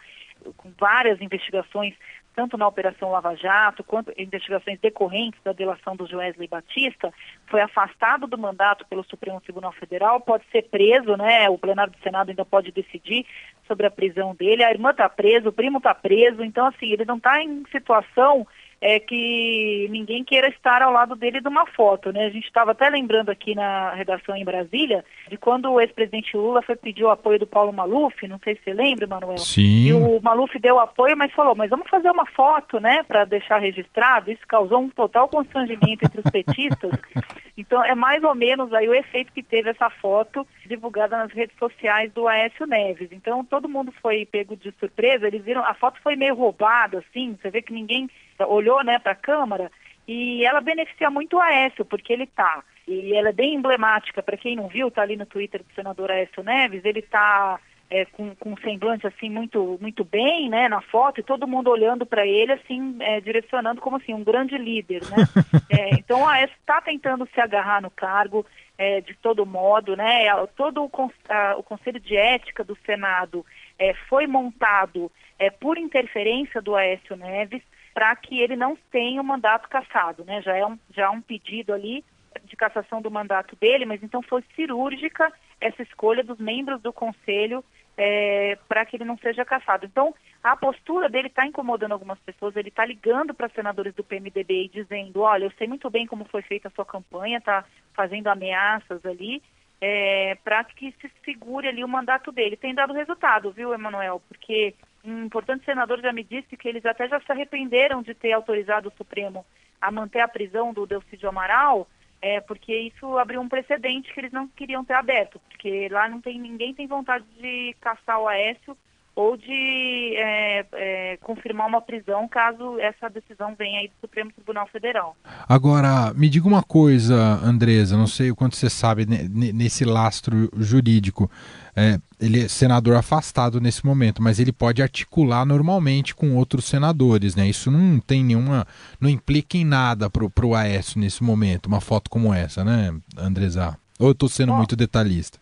com 0.56 0.70
várias 0.78 1.20
investigações, 1.20 1.94
tanto 2.34 2.56
na 2.56 2.66
Operação 2.66 3.10
Lava 3.10 3.34
Jato, 3.34 3.84
quanto 3.84 4.12
investigações 4.16 4.78
decorrentes 4.80 5.40
da 5.42 5.52
delação 5.52 5.96
do 5.96 6.06
Joesley 6.06 6.48
Batista, 6.48 7.12
foi 7.46 7.60
afastado 7.60 8.26
do 8.26 8.38
mandato 8.38 8.86
pelo 8.86 9.04
Supremo 9.04 9.40
Tribunal 9.40 9.72
Federal, 9.72 10.20
pode 10.20 10.44
ser 10.50 10.62
preso, 10.62 11.16
né? 11.16 11.50
O 11.50 11.58
plenário 11.58 11.92
do 11.92 12.02
Senado 12.02 12.30
ainda 12.30 12.44
pode 12.44 12.70
decidir 12.70 13.26
sobre 13.66 13.86
a 13.86 13.90
prisão 13.90 14.34
dele, 14.34 14.64
a 14.64 14.70
irmã 14.70 14.90
está 14.90 15.08
presa, 15.08 15.48
o 15.48 15.52
primo 15.52 15.78
está 15.78 15.94
preso, 15.94 16.42
então 16.42 16.66
assim, 16.66 16.86
ele 16.92 17.04
não 17.04 17.16
está 17.16 17.42
em 17.42 17.64
situação 17.70 18.46
é 18.82 18.98
que 18.98 19.86
ninguém 19.90 20.24
queira 20.24 20.48
estar 20.48 20.82
ao 20.82 20.92
lado 20.92 21.14
dele 21.14 21.40
de 21.40 21.46
uma 21.46 21.64
foto, 21.66 22.12
né? 22.12 22.26
A 22.26 22.30
gente 22.30 22.46
estava 22.46 22.72
até 22.72 22.90
lembrando 22.90 23.30
aqui 23.30 23.54
na 23.54 23.94
redação 23.94 24.34
em 24.34 24.44
Brasília 24.44 25.04
de 25.28 25.36
quando 25.36 25.70
o 25.70 25.80
ex-presidente 25.80 26.36
Lula 26.36 26.62
foi 26.62 26.74
pedir 26.74 27.04
o 27.04 27.10
apoio 27.10 27.38
do 27.38 27.46
Paulo 27.46 27.72
Maluf, 27.72 28.26
não 28.26 28.40
sei 28.42 28.56
se 28.56 28.64
você 28.64 28.72
lembra, 28.72 29.06
Manuel. 29.06 29.38
Sim. 29.38 29.86
E 29.86 29.92
o 29.92 30.20
Maluf 30.20 30.58
deu 30.58 30.80
apoio, 30.80 31.16
mas 31.16 31.32
falou, 31.32 31.54
mas 31.54 31.70
vamos 31.70 31.88
fazer 31.88 32.10
uma 32.10 32.26
foto, 32.26 32.80
né, 32.80 33.04
para 33.04 33.24
deixar 33.24 33.58
registrado. 33.58 34.32
Isso 34.32 34.42
causou 34.48 34.80
um 34.80 34.88
total 34.88 35.28
constrangimento 35.28 36.04
entre 36.04 36.20
os 36.20 36.30
petistas. 36.30 36.90
Então 37.54 37.84
é 37.84 37.94
mais 37.94 38.24
ou 38.24 38.34
menos 38.34 38.72
aí 38.72 38.88
o 38.88 38.94
efeito 38.94 39.30
que 39.30 39.42
teve 39.42 39.68
essa 39.68 39.90
foto 39.90 40.46
divulgada 40.66 41.18
nas 41.18 41.30
redes 41.30 41.56
sociais 41.58 42.10
do 42.12 42.26
Aécio 42.26 42.66
Neves. 42.66 43.10
Então 43.12 43.44
todo 43.44 43.68
mundo 43.68 43.92
foi 44.00 44.24
pego 44.24 44.56
de 44.56 44.72
surpresa, 44.80 45.26
eles 45.26 45.44
viram, 45.44 45.62
a 45.62 45.74
foto 45.74 46.00
foi 46.02 46.16
meio 46.16 46.34
roubada, 46.34 46.98
assim, 46.98 47.36
você 47.40 47.50
vê 47.50 47.60
que 47.60 47.72
ninguém 47.72 48.08
olhou 48.46 48.82
né, 48.84 48.98
para 48.98 49.12
a 49.12 49.16
Câmara 49.16 49.70
e 50.06 50.44
ela 50.44 50.60
beneficia 50.60 51.10
muito 51.10 51.36
o 51.36 51.40
Aécio, 51.40 51.84
porque 51.84 52.12
ele 52.12 52.24
está, 52.24 52.62
e 52.86 53.14
ela 53.14 53.28
é 53.28 53.32
bem 53.32 53.54
emblemática, 53.54 54.22
para 54.22 54.36
quem 54.36 54.56
não 54.56 54.68
viu, 54.68 54.88
está 54.88 55.02
ali 55.02 55.16
no 55.16 55.26
Twitter 55.26 55.62
do 55.62 55.74
senador 55.74 56.10
Aécio 56.10 56.42
Neves, 56.42 56.84
ele 56.84 56.98
está 56.98 57.60
é, 57.92 58.06
com, 58.06 58.34
com 58.34 58.52
um 58.52 58.56
semblante 58.56 59.06
assim 59.06 59.28
muito, 59.28 59.78
muito 59.80 60.02
bem 60.02 60.48
né, 60.48 60.66
na 60.66 60.80
foto 60.80 61.20
e 61.20 61.22
todo 61.22 61.46
mundo 61.46 61.70
olhando 61.70 62.06
para 62.06 62.26
ele, 62.26 62.52
assim, 62.52 62.96
é, 63.00 63.20
direcionando 63.20 63.82
como 63.82 63.96
assim, 63.96 64.14
um 64.14 64.24
grande 64.24 64.56
líder. 64.56 65.02
Né? 65.10 65.16
é, 65.70 65.94
então 65.96 66.22
o 66.22 66.28
Aécio 66.28 66.56
está 66.58 66.80
tentando 66.80 67.28
se 67.34 67.40
agarrar 67.40 67.82
no 67.82 67.90
cargo 67.90 68.46
é, 68.78 69.02
de 69.02 69.14
todo 69.14 69.44
modo, 69.44 69.94
né? 69.94 70.24
Todo 70.56 70.82
o, 70.84 71.12
a, 71.28 71.56
o 71.56 71.62
Conselho 71.62 72.00
de 72.00 72.16
Ética 72.16 72.64
do 72.64 72.76
Senado 72.86 73.44
é, 73.78 73.92
foi 74.08 74.26
montado 74.26 75.12
é, 75.38 75.50
por 75.50 75.76
interferência 75.76 76.62
do 76.62 76.74
Aécio 76.74 77.14
Neves 77.14 77.62
para 77.94 78.14
que 78.16 78.40
ele 78.40 78.56
não 78.56 78.76
tenha 78.90 79.20
o 79.20 79.24
mandato 79.24 79.68
cassado, 79.68 80.24
né? 80.24 80.40
Já 80.42 80.56
é 80.56 80.66
um, 80.66 80.78
já 80.94 81.10
um 81.10 81.20
pedido 81.20 81.72
ali 81.72 82.04
de 82.44 82.56
cassação 82.56 83.02
do 83.02 83.10
mandato 83.10 83.54
dele, 83.56 83.84
mas 83.84 84.02
então 84.02 84.22
foi 84.22 84.42
cirúrgica 84.54 85.32
essa 85.60 85.82
escolha 85.82 86.24
dos 86.24 86.38
membros 86.38 86.80
do 86.80 86.92
conselho 86.92 87.64
é, 87.96 88.58
para 88.68 88.84
que 88.84 88.96
ele 88.96 89.04
não 89.04 89.18
seja 89.18 89.44
cassado. 89.44 89.86
Então, 89.86 90.14
a 90.42 90.56
postura 90.56 91.08
dele 91.08 91.28
está 91.28 91.46
incomodando 91.46 91.92
algumas 91.92 92.18
pessoas, 92.20 92.56
ele 92.56 92.68
está 92.68 92.84
ligando 92.84 93.34
para 93.34 93.48
senadores 93.50 93.94
do 93.94 94.02
PMDB 94.02 94.64
e 94.64 94.68
dizendo, 94.68 95.20
olha, 95.20 95.44
eu 95.44 95.52
sei 95.52 95.68
muito 95.68 95.88
bem 95.90 96.06
como 96.06 96.24
foi 96.24 96.42
feita 96.42 96.68
a 96.68 96.70
sua 96.70 96.84
campanha, 96.84 97.38
está 97.38 97.64
fazendo 97.94 98.28
ameaças 98.28 99.04
ali, 99.04 99.42
é, 99.80 100.36
para 100.42 100.64
que 100.64 100.94
se 101.00 101.10
segure 101.24 101.68
ali 101.68 101.84
o 101.84 101.88
mandato 101.88 102.32
dele. 102.32 102.56
Tem 102.56 102.74
dado 102.74 102.92
resultado, 102.92 103.52
viu, 103.52 103.74
Emanuel? 103.74 104.22
Porque 104.28 104.74
um 105.04 105.24
importante 105.24 105.64
senador 105.64 106.00
já 106.00 106.12
me 106.12 106.22
disse 106.22 106.56
que 106.56 106.68
eles 106.68 106.84
até 106.86 107.08
já 107.08 107.20
se 107.20 107.30
arrependeram 107.30 108.02
de 108.02 108.14
ter 108.14 108.32
autorizado 108.32 108.88
o 108.88 108.96
Supremo 108.96 109.44
a 109.80 109.90
manter 109.90 110.20
a 110.20 110.28
prisão 110.28 110.72
do 110.72 110.86
Delcídio 110.86 111.28
Amaral, 111.28 111.88
é, 112.20 112.40
porque 112.40 112.72
isso 112.74 113.18
abriu 113.18 113.40
um 113.40 113.48
precedente 113.48 114.12
que 114.12 114.20
eles 114.20 114.32
não 114.32 114.46
queriam 114.46 114.84
ter 114.84 114.94
aberto, 114.94 115.40
porque 115.48 115.88
lá 115.88 116.08
não 116.08 116.20
tem 116.20 116.38
ninguém 116.38 116.72
tem 116.72 116.86
vontade 116.86 117.24
de 117.36 117.74
caçar 117.80 118.20
o 118.20 118.28
Aécio 118.28 118.76
ou 119.14 119.36
de 119.36 120.14
é, 120.16 120.66
é, 120.72 121.16
confirmar 121.18 121.68
uma 121.68 121.80
prisão 121.82 122.26
caso 122.26 122.78
essa 122.80 123.10
decisão 123.10 123.54
venha 123.58 123.80
aí 123.80 123.88
do 123.88 123.94
Supremo 124.00 124.32
Tribunal 124.32 124.66
Federal. 124.68 125.16
Agora, 125.46 126.14
me 126.14 126.28
diga 126.28 126.48
uma 126.48 126.62
coisa, 126.62 127.14
Andresa, 127.44 127.96
não 127.96 128.06
sei 128.06 128.30
o 128.30 128.36
quanto 128.36 128.56
você 128.56 128.70
sabe 128.70 129.04
nesse 129.06 129.84
lastro 129.84 130.50
jurídico. 130.56 131.30
É, 131.74 131.98
ele 132.20 132.44
é 132.44 132.48
senador 132.48 132.96
afastado 132.96 133.60
nesse 133.60 133.84
momento, 133.84 134.22
mas 134.22 134.38
ele 134.38 134.52
pode 134.52 134.82
articular 134.82 135.44
normalmente 135.44 136.14
com 136.14 136.36
outros 136.36 136.66
senadores, 136.66 137.34
né? 137.34 137.48
Isso 137.48 137.70
não 137.70 137.98
tem 137.98 138.22
nenhuma, 138.22 138.66
não 139.00 139.08
implica 139.08 139.56
em 139.56 139.64
nada 139.64 140.08
para 140.10 140.46
o 140.46 140.54
Aécio 140.54 141.00
nesse 141.00 141.22
momento, 141.22 141.66
uma 141.66 141.80
foto 141.80 142.10
como 142.10 142.32
essa, 142.32 142.62
né, 142.62 142.94
Andresa? 143.16 143.76
Ou 143.98 144.08
eu 144.08 144.12
estou 144.12 144.28
sendo 144.28 144.52
muito 144.54 144.76
detalhista? 144.76 145.38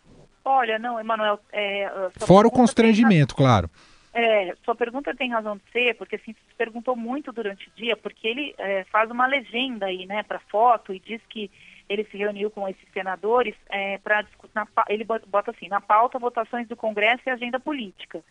Olha, 0.51 0.77
não, 0.77 0.99
Emanuel. 0.99 1.39
É, 1.51 1.89
Fora 2.19 2.47
o 2.47 2.51
constrangimento, 2.51 3.35
tem... 3.35 3.45
claro. 3.45 3.69
É, 4.13 4.53
sua 4.65 4.75
pergunta 4.75 5.15
tem 5.15 5.31
razão 5.31 5.55
de 5.55 5.63
ser, 5.71 5.95
porque 5.95 6.17
assim, 6.17 6.33
se 6.33 6.55
perguntou 6.57 6.95
muito 6.97 7.31
durante 7.31 7.69
o 7.69 7.71
dia, 7.75 7.95
porque 7.95 8.27
ele 8.27 8.53
é, 8.57 8.83
faz 8.91 9.09
uma 9.09 9.25
legenda 9.25 9.85
aí, 9.85 10.05
né, 10.05 10.21
para 10.23 10.39
foto 10.39 10.93
e 10.93 10.99
diz 10.99 11.21
que 11.29 11.49
ele 11.87 12.03
se 12.05 12.17
reuniu 12.17 12.51
com 12.51 12.67
esses 12.67 12.85
senadores 12.93 13.55
é, 13.69 13.97
para 13.99 14.21
discutir, 14.21 14.53
ele 14.89 15.05
bota 15.05 15.51
assim, 15.51 15.69
na 15.69 15.79
pauta 15.79 16.19
votações 16.19 16.67
do 16.67 16.75
Congresso 16.75 17.23
e 17.25 17.29
agenda 17.29 17.59
política. 17.59 18.21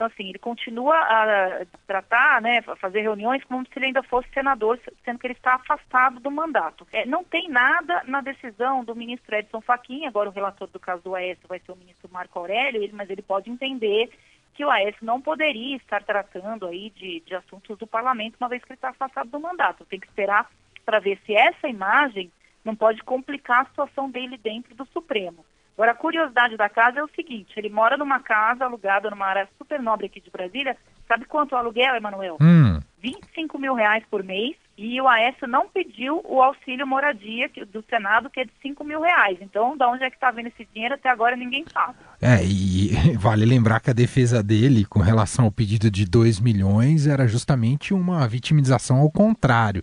Então, 0.00 0.06
assim, 0.06 0.30
ele 0.30 0.38
continua 0.38 0.96
a 0.96 1.66
tratar, 1.86 2.40
né, 2.40 2.64
a 2.66 2.74
fazer 2.76 3.02
reuniões 3.02 3.44
como 3.44 3.66
se 3.66 3.72
ele 3.76 3.84
ainda 3.84 4.02
fosse 4.04 4.26
senador, 4.32 4.80
sendo 5.04 5.18
que 5.18 5.26
ele 5.26 5.34
está 5.34 5.56
afastado 5.56 6.18
do 6.20 6.30
mandato. 6.30 6.88
É, 6.90 7.04
não 7.04 7.22
tem 7.22 7.50
nada 7.50 8.02
na 8.06 8.22
decisão 8.22 8.82
do 8.82 8.96
ministro 8.96 9.36
Edson 9.36 9.60
Fachin, 9.60 10.06
agora 10.06 10.30
o 10.30 10.32
relator 10.32 10.68
do 10.68 10.80
caso 10.80 11.02
do 11.02 11.14
Aécio 11.14 11.46
vai 11.46 11.58
ser 11.58 11.72
o 11.72 11.76
ministro 11.76 12.08
Marco 12.10 12.38
Aurélio, 12.38 12.88
mas 12.94 13.10
ele 13.10 13.20
pode 13.20 13.50
entender 13.50 14.10
que 14.54 14.64
o 14.64 14.70
Aécio 14.70 15.04
não 15.04 15.20
poderia 15.20 15.76
estar 15.76 16.02
tratando 16.02 16.66
aí 16.66 16.88
de, 16.96 17.20
de 17.20 17.34
assuntos 17.34 17.76
do 17.76 17.86
parlamento, 17.86 18.36
uma 18.40 18.48
vez 18.48 18.64
que 18.64 18.72
ele 18.72 18.78
está 18.78 18.88
afastado 18.88 19.28
do 19.28 19.38
mandato. 19.38 19.84
Tem 19.84 20.00
que 20.00 20.06
esperar 20.06 20.50
para 20.86 20.98
ver 20.98 21.20
se 21.26 21.34
essa 21.34 21.68
imagem 21.68 22.32
não 22.64 22.74
pode 22.74 23.02
complicar 23.02 23.60
a 23.60 23.66
situação 23.66 24.10
dele 24.10 24.38
dentro 24.38 24.74
do 24.74 24.86
Supremo. 24.86 25.44
Agora, 25.80 25.92
a 25.92 25.94
curiosidade 25.94 26.58
da 26.58 26.68
casa 26.68 27.00
é 27.00 27.02
o 27.02 27.08
seguinte: 27.16 27.54
ele 27.56 27.70
mora 27.70 27.96
numa 27.96 28.20
casa 28.20 28.66
alugada 28.66 29.08
numa 29.08 29.24
área 29.24 29.48
super 29.56 29.80
nobre 29.80 30.04
aqui 30.04 30.20
de 30.20 30.30
Brasília. 30.30 30.76
Sabe 31.08 31.24
quanto 31.24 31.54
é 31.54 31.56
o 31.56 31.60
aluguel, 31.62 31.94
Emanuel? 31.94 32.36
Hum. 32.38 32.78
25 33.02 33.58
mil 33.58 33.72
reais 33.72 34.04
por 34.10 34.22
mês. 34.22 34.54
E 34.76 35.00
o 35.00 35.08
Aécio 35.08 35.48
não 35.48 35.68
pediu 35.68 36.20
o 36.24 36.42
auxílio 36.42 36.86
moradia 36.86 37.50
do 37.72 37.82
Senado, 37.88 38.28
que 38.28 38.40
é 38.40 38.44
de 38.44 38.52
5 38.62 38.84
mil 38.84 39.00
reais. 39.00 39.38
Então, 39.40 39.76
de 39.76 39.84
onde 39.84 40.04
é 40.04 40.10
que 40.10 40.16
está 40.16 40.30
vindo 40.30 40.48
esse 40.48 40.66
dinheiro? 40.72 40.94
Até 40.94 41.08
agora 41.08 41.34
ninguém 41.34 41.64
sabe. 41.72 41.94
É, 42.20 42.44
e 42.44 43.16
vale 43.16 43.46
lembrar 43.46 43.80
que 43.80 43.90
a 43.90 43.94
defesa 43.94 44.42
dele, 44.42 44.84
com 44.84 45.00
relação 45.00 45.46
ao 45.46 45.50
pedido 45.50 45.90
de 45.90 46.04
2 46.04 46.40
milhões, 46.40 47.06
era 47.06 47.26
justamente 47.26 47.94
uma 47.94 48.26
vitimização 48.28 48.98
ao 48.98 49.10
contrário. 49.10 49.82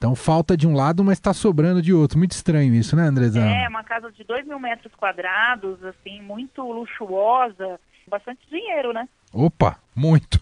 Então 0.00 0.16
falta 0.16 0.56
de 0.56 0.66
um 0.66 0.72
lado, 0.72 1.04
mas 1.04 1.18
está 1.18 1.34
sobrando 1.34 1.82
de 1.82 1.92
outro. 1.92 2.16
Muito 2.16 2.32
estranho 2.32 2.74
isso, 2.74 2.96
né, 2.96 3.02
Andresa? 3.02 3.38
É, 3.38 3.68
uma 3.68 3.84
casa 3.84 4.10
de 4.10 4.24
2 4.24 4.46
mil 4.46 4.58
metros 4.58 4.94
quadrados, 4.94 5.76
assim, 5.84 6.22
muito 6.22 6.62
luxuosa. 6.62 7.78
Bastante 8.08 8.40
dinheiro, 8.48 8.94
né? 8.94 9.06
Opa, 9.30 9.78
muito. 9.94 10.40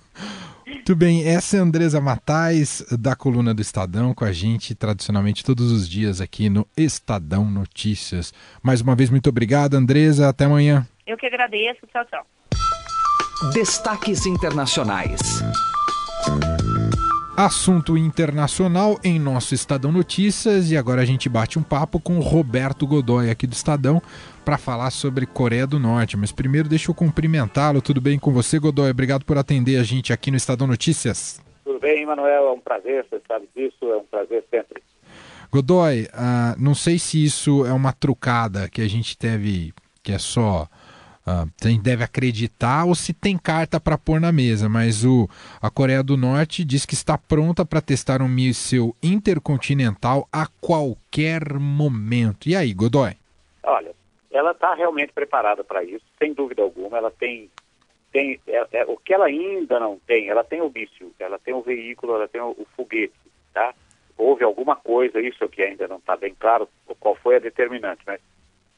Muito 0.64 0.94
bem, 0.94 1.26
essa 1.26 1.56
é 1.56 1.60
a 1.60 1.62
Andresa 1.64 2.00
Matais, 2.00 2.86
da 3.00 3.16
coluna 3.16 3.52
do 3.52 3.60
Estadão, 3.60 4.14
com 4.14 4.24
a 4.24 4.30
gente 4.30 4.76
tradicionalmente 4.76 5.44
todos 5.44 5.72
os 5.72 5.88
dias 5.88 6.20
aqui 6.20 6.48
no 6.48 6.64
Estadão 6.76 7.44
Notícias. 7.44 8.32
Mais 8.62 8.80
uma 8.80 8.94
vez, 8.94 9.10
muito 9.10 9.28
obrigado, 9.28 9.74
Andresa. 9.74 10.28
Até 10.28 10.44
amanhã. 10.44 10.86
Eu 11.04 11.16
que 11.16 11.26
agradeço. 11.26 11.84
Tchau, 11.92 12.04
tchau. 12.04 12.26
Destaques 13.52 14.24
Internacionais. 14.24 15.42
Assunto 17.38 17.96
internacional 17.96 18.98
em 19.04 19.16
nosso 19.16 19.54
Estadão 19.54 19.92
Notícias 19.92 20.72
e 20.72 20.76
agora 20.76 21.02
a 21.02 21.04
gente 21.04 21.28
bate 21.28 21.56
um 21.56 21.62
papo 21.62 22.00
com 22.00 22.18
o 22.18 22.20
Roberto 22.20 22.84
Godoy 22.84 23.30
aqui 23.30 23.46
do 23.46 23.52
Estadão 23.52 24.02
para 24.44 24.58
falar 24.58 24.90
sobre 24.90 25.24
Coreia 25.24 25.64
do 25.64 25.78
Norte. 25.78 26.16
Mas 26.16 26.32
primeiro 26.32 26.68
deixa 26.68 26.90
eu 26.90 26.94
cumprimentá-lo. 26.96 27.80
Tudo 27.80 28.00
bem 28.00 28.18
com 28.18 28.32
você, 28.32 28.58
Godoy? 28.58 28.90
Obrigado 28.90 29.24
por 29.24 29.38
atender 29.38 29.78
a 29.78 29.84
gente 29.84 30.12
aqui 30.12 30.32
no 30.32 30.36
Estadão 30.36 30.66
Notícias. 30.66 31.40
Tudo 31.64 31.78
bem, 31.78 32.04
Manuel. 32.04 32.48
É 32.48 32.50
um 32.50 32.58
prazer, 32.58 33.06
você 33.08 33.22
sabe 33.28 33.48
disso. 33.54 33.84
É 33.84 33.96
um 33.98 34.04
prazer 34.04 34.44
sempre. 34.50 34.82
Godoy, 35.52 36.06
uh, 36.06 36.60
não 36.60 36.74
sei 36.74 36.98
se 36.98 37.24
isso 37.24 37.64
é 37.64 37.72
uma 37.72 37.92
trucada 37.92 38.68
que 38.68 38.82
a 38.82 38.88
gente 38.88 39.16
teve, 39.16 39.72
que 40.02 40.10
é 40.10 40.18
só 40.18 40.66
Uh, 41.28 41.78
deve 41.82 42.02
acreditar 42.02 42.86
ou 42.86 42.94
se 42.94 43.12
tem 43.12 43.36
carta 43.36 43.78
para 43.78 43.98
pôr 43.98 44.18
na 44.18 44.32
mesa, 44.32 44.66
mas 44.66 45.04
o, 45.04 45.28
a 45.60 45.68
Coreia 45.68 46.02
do 46.02 46.16
Norte 46.16 46.64
diz 46.64 46.86
que 46.86 46.94
está 46.94 47.18
pronta 47.18 47.66
para 47.66 47.82
testar 47.82 48.22
um 48.22 48.28
míssil 48.28 48.96
intercontinental 49.02 50.26
a 50.32 50.46
qualquer 50.58 51.58
momento. 51.58 52.48
E 52.48 52.56
aí, 52.56 52.72
Godoy? 52.72 53.12
Olha, 53.62 53.94
ela 54.30 54.52
está 54.52 54.72
realmente 54.72 55.12
preparada 55.12 55.62
para 55.62 55.84
isso, 55.84 56.04
sem 56.18 56.32
dúvida 56.32 56.62
alguma. 56.62 56.96
Ela 56.96 57.10
tem, 57.10 57.50
tem 58.10 58.40
é, 58.46 58.66
é, 58.72 58.84
o 58.86 58.96
que 58.96 59.12
ela 59.12 59.26
ainda 59.26 59.78
não 59.78 59.98
tem. 60.06 60.30
Ela 60.30 60.44
tem 60.44 60.62
o 60.62 60.72
míssil, 60.74 61.12
ela 61.18 61.38
tem 61.38 61.52
o 61.52 61.60
veículo, 61.60 62.14
ela 62.14 62.26
tem 62.28 62.40
o, 62.40 62.52
o 62.52 62.66
foguete, 62.74 63.12
tá? 63.52 63.74
Houve 64.16 64.44
alguma 64.44 64.76
coisa, 64.76 65.20
isso 65.20 65.46
que 65.48 65.62
ainda 65.62 65.86
não 65.86 65.98
está 65.98 66.16
bem 66.16 66.34
claro, 66.38 66.66
qual 66.98 67.14
foi 67.16 67.36
a 67.36 67.40
determinante, 67.40 68.02
mas 68.06 68.18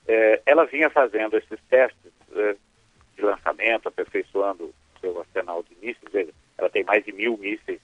é, 0.09 0.43
ela 0.45 0.65
vinha 0.67 0.91
fazendo 0.91 1.37
esses 1.37 1.59
testes 1.69 2.13
é, 2.35 2.57
de 3.17 3.23
lançamento, 3.23 3.89
aperfeiçoando 3.89 4.73
seu 5.01 5.19
arsenal 5.19 5.63
de 5.63 5.75
mísseis. 5.77 6.29
Ela 6.57 6.71
tem 6.71 6.85
mais 6.85 7.05
de 7.05 7.13
mil 7.13 7.37
mísseis, 7.39 7.81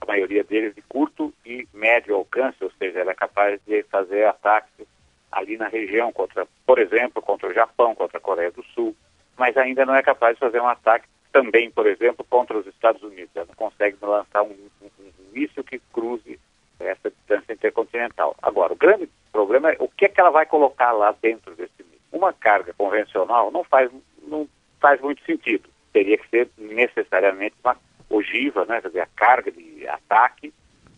a 0.00 0.06
maioria 0.06 0.44
deles 0.44 0.74
de 0.74 0.82
curto 0.82 1.32
e 1.44 1.66
médio 1.72 2.14
alcance, 2.14 2.62
ou 2.62 2.70
seja, 2.78 3.00
ela 3.00 3.12
é 3.12 3.14
capaz 3.14 3.60
de 3.66 3.82
fazer 3.84 4.26
ataques 4.26 4.86
ali 5.32 5.56
na 5.56 5.68
região, 5.68 6.12
contra, 6.12 6.46
por 6.64 6.78
exemplo, 6.78 7.20
contra 7.20 7.48
o 7.48 7.52
Japão, 7.52 7.94
contra 7.94 8.18
a 8.18 8.20
Coreia 8.20 8.52
do 8.52 8.62
Sul, 8.66 8.94
mas 9.36 9.56
ainda 9.56 9.84
não 9.84 9.94
é 9.94 10.02
capaz 10.02 10.36
de 10.36 10.40
fazer 10.40 10.60
um 10.60 10.68
ataque 10.68 11.08
também, 11.32 11.70
por 11.70 11.86
exemplo, 11.86 12.24
contra 12.30 12.56
os 12.56 12.66
Estados 12.66 13.02
Unidos. 13.02 13.30
Ela 13.34 13.46
não 13.46 13.54
consegue 13.54 13.96
lançar 14.00 14.42
um, 14.42 14.54
um, 14.80 14.86
um 15.00 15.32
míssil 15.32 15.64
que 15.64 15.80
cruze 15.92 16.38
essa 16.78 17.10
distância 17.10 17.52
intercontinental. 17.52 18.36
Agora, 18.40 18.72
o 18.72 18.76
grande 18.76 19.08
problema 19.32 19.72
é 19.72 19.76
o 19.80 19.88
que, 19.88 20.04
é 20.04 20.08
que 20.08 20.20
ela 20.20 20.30
vai 20.30 20.46
colocar 20.46 20.92
lá 20.92 21.14
dentro 21.20 21.54
desse. 21.54 21.83
Uma 22.14 22.32
carga 22.32 22.72
convencional 22.72 23.50
não 23.50 23.64
faz, 23.64 23.90
não 24.22 24.48
faz 24.80 25.00
muito 25.00 25.22
sentido. 25.24 25.68
Teria 25.92 26.16
que 26.16 26.28
ser 26.28 26.48
necessariamente 26.56 27.56
uma 27.62 27.76
ogiva, 28.08 28.64
né, 28.64 28.80
quer 28.80 28.88
dizer, 28.88 29.00
a 29.00 29.08
carga 29.16 29.50
de 29.50 29.86
ataque 29.88 30.54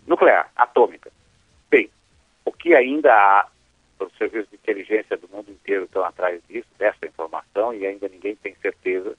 nuclear, 0.06 0.52
atômica. 0.54 1.10
Bem, 1.70 1.90
o 2.44 2.52
que 2.52 2.74
ainda 2.74 3.14
há, 3.14 3.48
os 3.98 4.14
serviços 4.18 4.50
de 4.50 4.56
inteligência 4.56 5.16
do 5.16 5.26
mundo 5.28 5.50
inteiro 5.50 5.84
estão 5.84 6.04
atrás 6.04 6.38
disso, 6.46 6.68
dessa 6.78 7.06
informação, 7.06 7.72
e 7.72 7.86
ainda 7.86 8.08
ninguém 8.08 8.36
tem 8.36 8.54
certeza, 8.56 9.16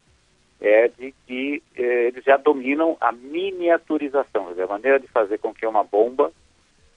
é 0.61 0.87
de 0.87 1.15
que 1.25 1.63
eh, 1.75 2.07
eles 2.09 2.23
já 2.23 2.37
dominam 2.37 2.95
a 3.01 3.11
miniaturização, 3.11 4.49
a 4.49 4.67
maneira 4.67 4.99
de 4.99 5.07
fazer 5.07 5.39
com 5.39 5.51
que 5.51 5.65
uma 5.65 5.83
bomba 5.83 6.31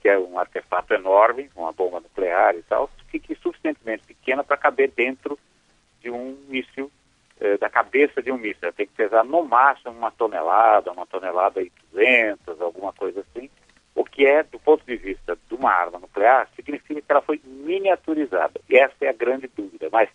que 0.01 0.09
é 0.09 0.19
um 0.19 0.39
artefato 0.39 0.95
enorme, 0.95 1.51
uma 1.55 1.73
bomba 1.73 2.01
nuclear 2.01 2.55
e 2.57 2.63
tal, 2.63 2.91
fique 3.11 3.35
suficientemente 3.37 4.05
pequena 4.05 4.43
para 4.43 4.57
caber 4.57 4.91
dentro 4.91 5.39
de 6.01 6.11
um 6.11 6.37
míssil, 6.49 6.91
eh, 7.39 7.59
da 7.59 7.69
cabeça 7.69 8.23
de 8.23 8.33
um 8.33 8.39
míssil. 8.39 8.61
Ela 8.63 8.73
tem 8.73 8.87
que 8.87 8.95
pesar 8.95 9.25
no 9.25 9.45
máximo 9.45 9.93
uma 9.93 10.11
tonelada, 10.11 10.91
uma 10.93 11.07
tonelada 11.07 11.61
e 11.61 11.71
duzentas, 11.83 12.61
alguma 12.61 12.93
coisa 12.93 13.21
assim. 13.21 13.51
O 13.95 14.05
que 14.05 14.25
é, 14.27 14.43
do 14.43 14.59
ponto 14.59 14.85
de 14.87 14.97
vista 14.97 15.37
de 15.49 15.55
uma 15.55 15.71
arma 15.71 15.99
nuclear, 15.99 16.49
significa 16.57 17.03
que 17.03 17.13
ela 17.13 17.21
foi 17.21 17.41
miniaturizada. 17.45 18.61
E 18.69 18.77
essa 18.77 18.95
é 19.03 19.09
a 19.09 19.13
grande 19.13 19.49
dúvida. 19.55 19.89
Mas, 19.93 20.09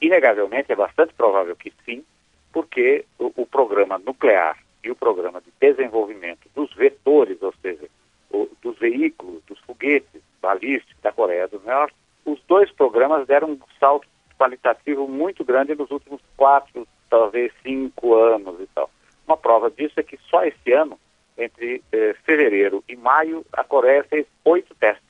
inegavelmente, 0.00 0.72
é 0.72 0.76
bastante 0.76 1.12
provável 1.12 1.54
que 1.54 1.72
sim, 1.84 2.04
porque 2.52 3.04
o, 3.18 3.32
o 3.36 3.46
programa 3.46 3.98
nuclear 3.98 4.56
e 4.82 4.90
o 4.90 4.96
programa 4.96 5.42
de 5.42 5.52
desenvolvimento 5.60 6.48
dos 6.54 6.72
vetores, 6.74 7.42
ou 7.42 7.52
seja, 7.60 7.86
dos 8.62 8.78
veículos, 8.78 9.42
dos 9.46 9.58
foguetes 9.60 10.22
balísticos 10.40 11.02
da 11.02 11.12
Coreia 11.12 11.48
do 11.48 11.60
Norte, 11.60 11.94
os 12.24 12.40
dois 12.46 12.70
programas 12.70 13.26
deram 13.26 13.50
um 13.50 13.58
salto 13.78 14.06
qualitativo 14.38 15.06
muito 15.08 15.44
grande 15.44 15.74
nos 15.74 15.90
últimos 15.90 16.20
quatro, 16.36 16.86
talvez 17.08 17.52
cinco 17.62 18.14
anos 18.14 18.60
e 18.60 18.66
tal. 18.68 18.90
Uma 19.26 19.36
prova 19.36 19.70
disso 19.70 19.98
é 19.98 20.02
que 20.02 20.18
só 20.28 20.44
esse 20.44 20.72
ano, 20.72 20.98
entre 21.36 21.82
eh, 21.92 22.14
fevereiro 22.24 22.82
e 22.88 22.96
maio, 22.96 23.44
a 23.52 23.62
Coreia 23.64 24.04
fez 24.04 24.26
oito 24.44 24.74
testes. 24.74 25.04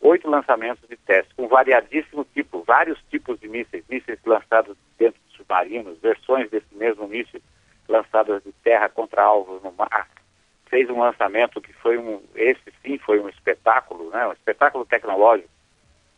Oito 0.00 0.28
lançamentos 0.30 0.88
de 0.88 0.96
testes, 0.96 1.32
com 1.34 1.48
variadíssimo 1.48 2.24
tipo, 2.32 2.62
vários 2.62 2.98
tipos 3.10 3.38
de 3.40 3.48
mísseis, 3.48 3.84
mísseis 3.88 4.18
lançados 4.24 4.76
dentro 4.96 5.20
de 5.28 5.36
submarinos, 5.36 5.98
versões 5.98 6.48
desse 6.50 6.72
mesmo 6.72 7.08
míssil 7.08 7.40
lançadas 7.88 8.42
de 8.44 8.52
terra 8.62 8.88
contra 8.88 9.22
alvos 9.22 9.62
no 9.62 9.72
mar, 9.72 10.08
fez 10.68 10.88
um 10.90 11.00
lançamento 11.00 11.60
que 11.60 11.72
foi 11.74 11.98
um, 11.98 12.22
esse 12.34 12.72
sim 12.82 12.98
foi 12.98 13.20
um 13.20 13.28
espetáculo, 13.28 14.10
né, 14.10 14.26
um 14.26 14.32
espetáculo 14.32 14.84
tecnológico. 14.86 15.48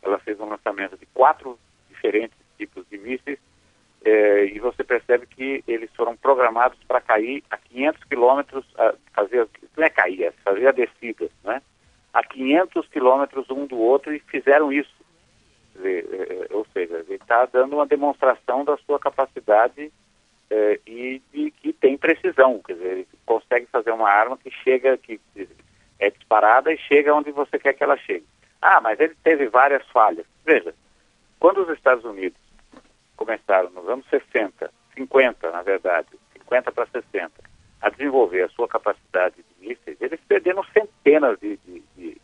Ela 0.01 0.19
fez 0.19 0.39
um 0.39 0.49
lançamento 0.49 0.97
de 0.97 1.05
quatro 1.07 1.59
diferentes 1.89 2.37
tipos 2.57 2.85
de 2.89 2.97
mísseis 2.97 3.39
é, 4.03 4.45
e 4.45 4.59
você 4.59 4.83
percebe 4.83 5.27
que 5.27 5.63
eles 5.67 5.89
foram 5.95 6.15
programados 6.17 6.77
para 6.87 7.01
cair 7.01 7.43
a 7.49 7.57
500 7.57 8.03
quilômetros, 8.05 8.65
fazer, 9.13 9.47
não 9.77 9.83
é 9.83 9.89
cair, 9.89 10.23
é 10.23 10.31
fazer 10.43 10.67
a 10.67 10.71
descida, 10.71 11.29
né? 11.43 11.61
a 12.13 12.23
500 12.23 12.87
quilômetros 12.89 13.49
um 13.49 13.65
do 13.65 13.77
outro 13.77 14.13
e 14.13 14.19
fizeram 14.19 14.71
isso. 14.71 14.93
Dizer, 15.75 16.05
é, 16.11 16.53
ou 16.53 16.65
seja, 16.73 16.97
ele 16.97 17.15
está 17.15 17.45
dando 17.45 17.75
uma 17.75 17.85
demonstração 17.85 18.65
da 18.65 18.75
sua 18.77 18.99
capacidade 18.99 19.91
é, 20.51 20.79
e 20.85 21.21
que 21.61 21.71
tem 21.71 21.97
precisão, 21.97 22.59
quer 22.59 22.73
dizer, 22.73 22.91
ele 22.91 23.07
consegue 23.25 23.67
fazer 23.67 23.91
uma 23.91 24.09
arma 24.09 24.37
que 24.37 24.51
chega, 24.51 24.97
que 24.97 25.19
é 25.97 26.09
disparada 26.09 26.73
e 26.73 26.77
chega 26.77 27.15
onde 27.15 27.31
você 27.31 27.57
quer 27.57 27.73
que 27.73 27.83
ela 27.83 27.95
chegue. 27.95 28.25
Ah, 28.61 28.81
mas 28.81 28.99
ele 28.99 29.15
teve 29.23 29.47
várias 29.47 29.87
falhas. 29.87 30.25
Veja, 30.45 30.75
quando 31.39 31.63
os 31.63 31.69
Estados 31.69 32.03
Unidos 32.03 32.37
começaram 33.15 33.69
nos 33.69 33.87
anos 33.87 34.05
60, 34.09 34.69
50 34.93 35.51
na 35.51 35.61
verdade, 35.61 36.09
50 36.33 36.71
para 36.71 36.85
60, 36.87 37.31
a 37.81 37.89
desenvolver 37.89 38.43
a 38.43 38.49
sua 38.49 38.67
capacidade 38.67 39.35
de 39.37 39.67
mísseis, 39.67 39.97
eles 40.01 40.19
perderam 40.27 40.63
centenas 40.65 41.39
de, 41.39 41.57
de, 41.57 41.81
de, 41.95 42.21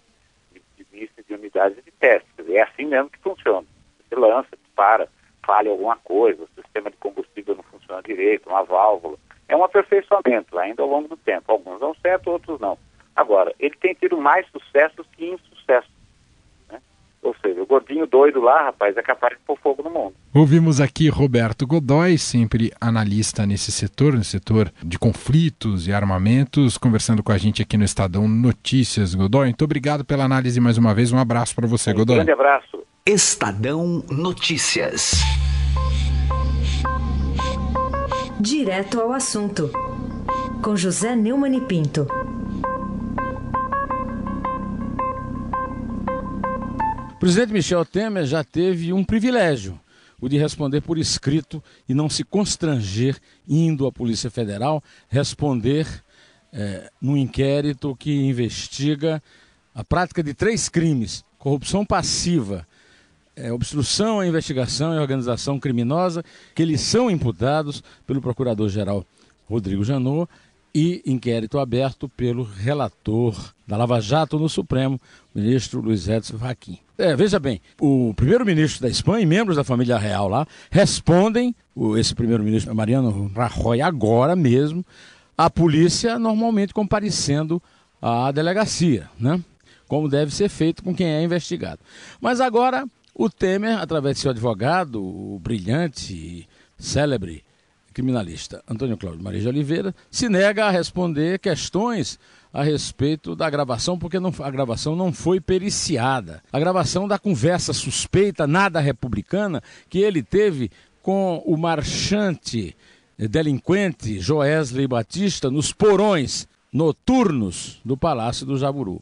de, 0.52 0.62
de 0.76 0.88
mísseis 0.92 1.26
de 1.26 1.34
unidades 1.34 1.84
de 1.84 1.92
teste. 1.92 2.28
É 2.50 2.62
assim 2.62 2.86
mesmo 2.86 3.10
que 3.10 3.20
funciona. 3.20 3.66
Você 4.10 4.16
lança, 4.16 4.50
dispara, 4.58 5.08
falha 5.46 5.72
alguma 5.72 5.96
coisa, 5.98 6.44
o 6.44 6.62
sistema 6.62 6.92
de 6.92 6.98
combustível 6.98 7.17
funciona 7.98 8.02
direito, 8.02 8.50
uma 8.50 8.64
válvula. 8.64 9.18
É 9.48 9.56
um 9.56 9.64
aperfeiçoamento 9.64 10.58
ainda 10.58 10.82
ao 10.82 10.90
longo 10.90 11.08
do 11.08 11.18
tempo. 11.18 11.52
Alguns 11.52 11.80
dão 11.80 11.96
certo, 12.02 12.30
outros 12.30 12.60
não. 12.60 12.78
Agora, 13.16 13.54
ele 13.60 13.76
tem 13.80 13.94
tido 13.94 14.18
mais 14.18 14.46
sucessos 14.48 15.06
que 15.16 15.26
insucessos. 15.26 15.98
Ou 17.24 17.36
seja, 17.42 17.62
o 17.62 17.66
gordinho 17.66 18.06
doido 18.06 18.40
lá, 18.40 18.66
rapaz, 18.66 18.96
é 18.96 19.02
capaz 19.02 19.34
de 19.34 19.44
pôr 19.44 19.58
fogo 19.58 19.84
no 19.84 19.90
mundo. 19.90 20.14
Ouvimos 20.34 20.80
aqui 20.80 21.10
Roberto 21.10 21.66
Godoy, 21.66 22.18
sempre 22.18 22.72
analista 22.80 23.46
nesse 23.46 23.72
setor, 23.72 24.14
no 24.14 24.24
setor 24.24 24.72
de 24.84 25.00
conflitos 25.00 25.88
e 25.88 25.94
armamentos, 25.94 26.78
conversando 26.78 27.24
com 27.24 27.32
a 27.32 27.38
gente 27.38 27.62
aqui 27.62 27.76
no 27.76 27.84
Estadão 27.84 28.28
Notícias. 28.28 29.16
Godoy, 29.16 29.46
muito 29.46 29.66
obrigado 29.66 30.06
pela 30.06 30.24
análise 30.24 30.62
mais 30.62 30.78
uma 30.78 30.94
vez. 30.94 31.12
Um 31.12 31.18
abraço 31.18 31.56
para 31.56 31.68
você, 31.68 31.92
um 31.92 31.96
Godoy. 31.96 32.16
Um 32.16 32.18
grande 32.20 32.32
abraço. 32.32 32.84
Estadão 33.06 34.04
Notícias. 34.10 35.16
Direto 38.50 39.02
ao 39.02 39.12
assunto, 39.12 39.70
com 40.64 40.74
José 40.74 41.18
Neumann 41.18 41.60
Pinto. 41.68 42.08
O 47.12 47.20
presidente 47.20 47.52
Michel 47.52 47.84
Temer 47.84 48.26
já 48.26 48.46
teve 48.46 48.94
um 48.94 49.04
privilégio, 49.04 49.78
o 50.22 50.30
de 50.30 50.38
responder 50.38 50.80
por 50.80 50.98
escrito 50.98 51.62
e 51.90 51.94
não 51.94 52.10
se 52.10 52.24
constranger 52.24 53.18
indo 53.46 53.86
à 53.86 53.92
Polícia 53.92 54.32
Federal 54.32 54.82
responder 55.10 55.86
é, 56.54 56.90
num 57.02 57.18
inquérito 57.18 57.98
que 57.98 58.16
investiga 58.16 59.22
a 59.76 59.84
prática 59.84 60.24
de 60.24 60.34
três 60.34 60.70
crimes: 60.70 61.22
corrupção 61.38 61.86
passiva, 61.86 62.66
é, 63.38 63.54
obstrução 63.54 64.20
à 64.20 64.28
investigação 64.28 64.94
e 64.94 65.00
organização 65.00 65.60
criminosa, 65.60 66.24
que 66.56 66.62
eles 66.64 66.82
são 66.82 67.10
imputados 67.10 67.84
pelo 68.06 68.22
Procurador-Geral 68.22 69.06
Rodrigo 69.48 69.84
Janot 69.84 70.30
e 70.74 71.02
inquérito 71.06 71.60
aberto 71.60 72.10
pelo 72.10 72.44
relator 72.44 73.54
da 73.66 73.78
Lava 73.78 74.02
Jato 74.02 74.38
no 74.38 74.50
Supremo, 74.50 75.00
ministro 75.34 75.82
Luiz 75.82 76.08
Edson 76.08 76.38
Fachin. 76.38 76.80
É, 76.98 77.16
veja 77.16 77.40
bem, 77.40 77.62
o 77.80 78.12
primeiro-ministro 78.16 78.82
da 78.82 78.90
Espanha 78.90 79.22
e 79.22 79.26
membros 79.26 79.56
da 79.56 79.64
família 79.64 79.98
real 79.98 80.28
lá 80.28 80.48
respondem, 80.72 81.56
esse 81.98 82.16
primeiro-ministro 82.16 82.74
Mariano 82.76 83.32
Rajoy 83.36 83.82
agora 83.82 84.36
mesmo, 84.36 84.84
a 85.38 85.50
polícia 85.50 86.18
normalmente 86.18 86.74
comparecendo 86.74 87.62
à 88.02 88.32
delegacia, 88.32 89.10
né? 89.20 89.40
Como 89.88 90.10
deve 90.10 90.34
ser 90.34 90.50
feito 90.50 90.84
com 90.84 90.94
quem 90.94 91.08
é 91.08 91.24
investigado. 91.24 91.80
Mas 92.20 92.42
agora 92.42 92.86
o 93.20 93.30
Temer, 93.32 93.80
através 93.80 94.16
de 94.16 94.22
seu 94.22 94.32
advogado, 94.32 95.04
o 95.04 95.40
brilhante, 95.40 96.48
célebre 96.78 97.44
criminalista 97.92 98.64
Antônio 98.70 98.96
Cláudio 98.96 99.24
Maria 99.24 99.42
de 99.42 99.48
Oliveira, 99.48 99.96
se 100.12 100.30
nega 100.30 100.66
a 100.68 100.70
responder 100.70 101.40
questões 101.40 102.20
a 102.54 102.62
respeito 102.62 103.36
da 103.36 103.50
gravação, 103.50 103.98
porque 103.98 104.20
não, 104.20 104.32
a 104.40 104.52
gravação 104.52 104.96
não 104.96 105.12
foi 105.12 105.42
periciada. 105.42 106.44
A 106.54 106.60
gravação 106.60 107.08
da 107.08 107.18
conversa 107.18 107.74
suspeita, 107.74 108.46
nada 108.46 108.80
republicana, 108.80 109.64
que 109.90 109.98
ele 109.98 110.22
teve 110.22 110.70
com 111.02 111.42
o 111.44 111.58
marchante 111.58 112.78
delinquente 113.18 114.20
Joesley 114.20 114.88
Batista 114.88 115.50
nos 115.50 115.74
porões 115.74 116.48
noturnos 116.72 117.82
do 117.84 117.98
Palácio 117.98 118.46
do 118.46 118.60
Jaburu. 118.60 119.02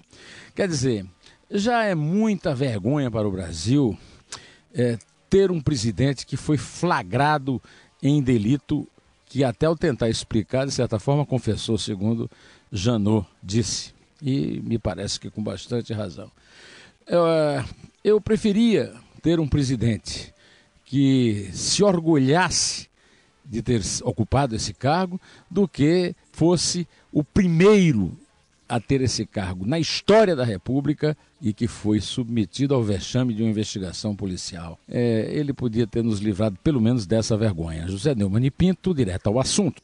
Quer 0.56 0.70
dizer, 0.70 1.06
já 1.50 1.84
é 1.84 1.96
muita 1.96 2.56
vergonha 2.56 3.10
para 3.10 3.28
o 3.28 3.32
Brasil 3.32 3.98
é, 4.74 4.98
ter 5.30 5.52
um 5.52 5.62
presidente 5.62 6.26
que 6.26 6.38
foi 6.38 6.58
flagrado 6.58 7.62
em 8.02 8.22
delito 8.22 8.88
que 9.26 9.44
até 9.44 9.66
ao 9.66 9.76
tentar 9.76 10.10
explicar, 10.10 10.66
de 10.66 10.72
certa 10.72 11.00
forma, 11.00 11.26
confessou, 11.26 11.78
segundo 11.78 12.30
Janot 12.72 13.28
disse, 13.44 13.94
e 14.22 14.62
me 14.64 14.78
parece 14.78 15.20
que 15.20 15.30
com 15.30 15.44
bastante 15.44 15.92
razão. 15.94 16.32
Eu, 17.06 17.28
eh, 17.28 17.66
eu 18.04 18.22
preferia 18.22 18.94
ter 19.22 19.40
um 19.40 19.48
presidente 19.48 20.34
que 20.86 21.50
se 21.52 21.84
orgulhasse 21.84 22.88
de 23.44 23.62
ter 23.62 23.82
ocupado 24.04 24.56
esse 24.56 24.74
cargo 24.74 25.20
do 25.50 25.68
que 25.68 26.16
fosse 26.32 26.88
o 27.12 27.24
primeiro 27.24 28.18
a 28.68 28.80
ter 28.80 29.02
esse 29.02 29.26
cargo 29.26 29.66
na 29.66 29.80
história 29.80 30.36
da 30.36 30.44
República 30.44 31.16
e 31.46 31.54
que 31.54 31.68
foi 31.68 32.02
submetido 32.02 32.74
ao 32.74 32.82
vexame 32.82 33.32
de 33.32 33.44
uma 33.44 33.52
investigação 33.52 34.16
policial. 34.16 34.80
É, 34.90 35.30
ele 35.32 35.54
podia 35.54 35.86
ter 35.86 36.04
nos 36.04 36.20
livrado 36.20 36.58
pelo 36.64 36.82
menos 36.82 37.06
dessa 37.06 37.38
vergonha. 37.38 37.88
José 37.88 38.16
Neumann 38.16 38.48
e 38.48 38.50
Pinto, 38.50 38.96
direto 38.96 39.28
ao 39.28 39.40
assunto. 39.40 39.80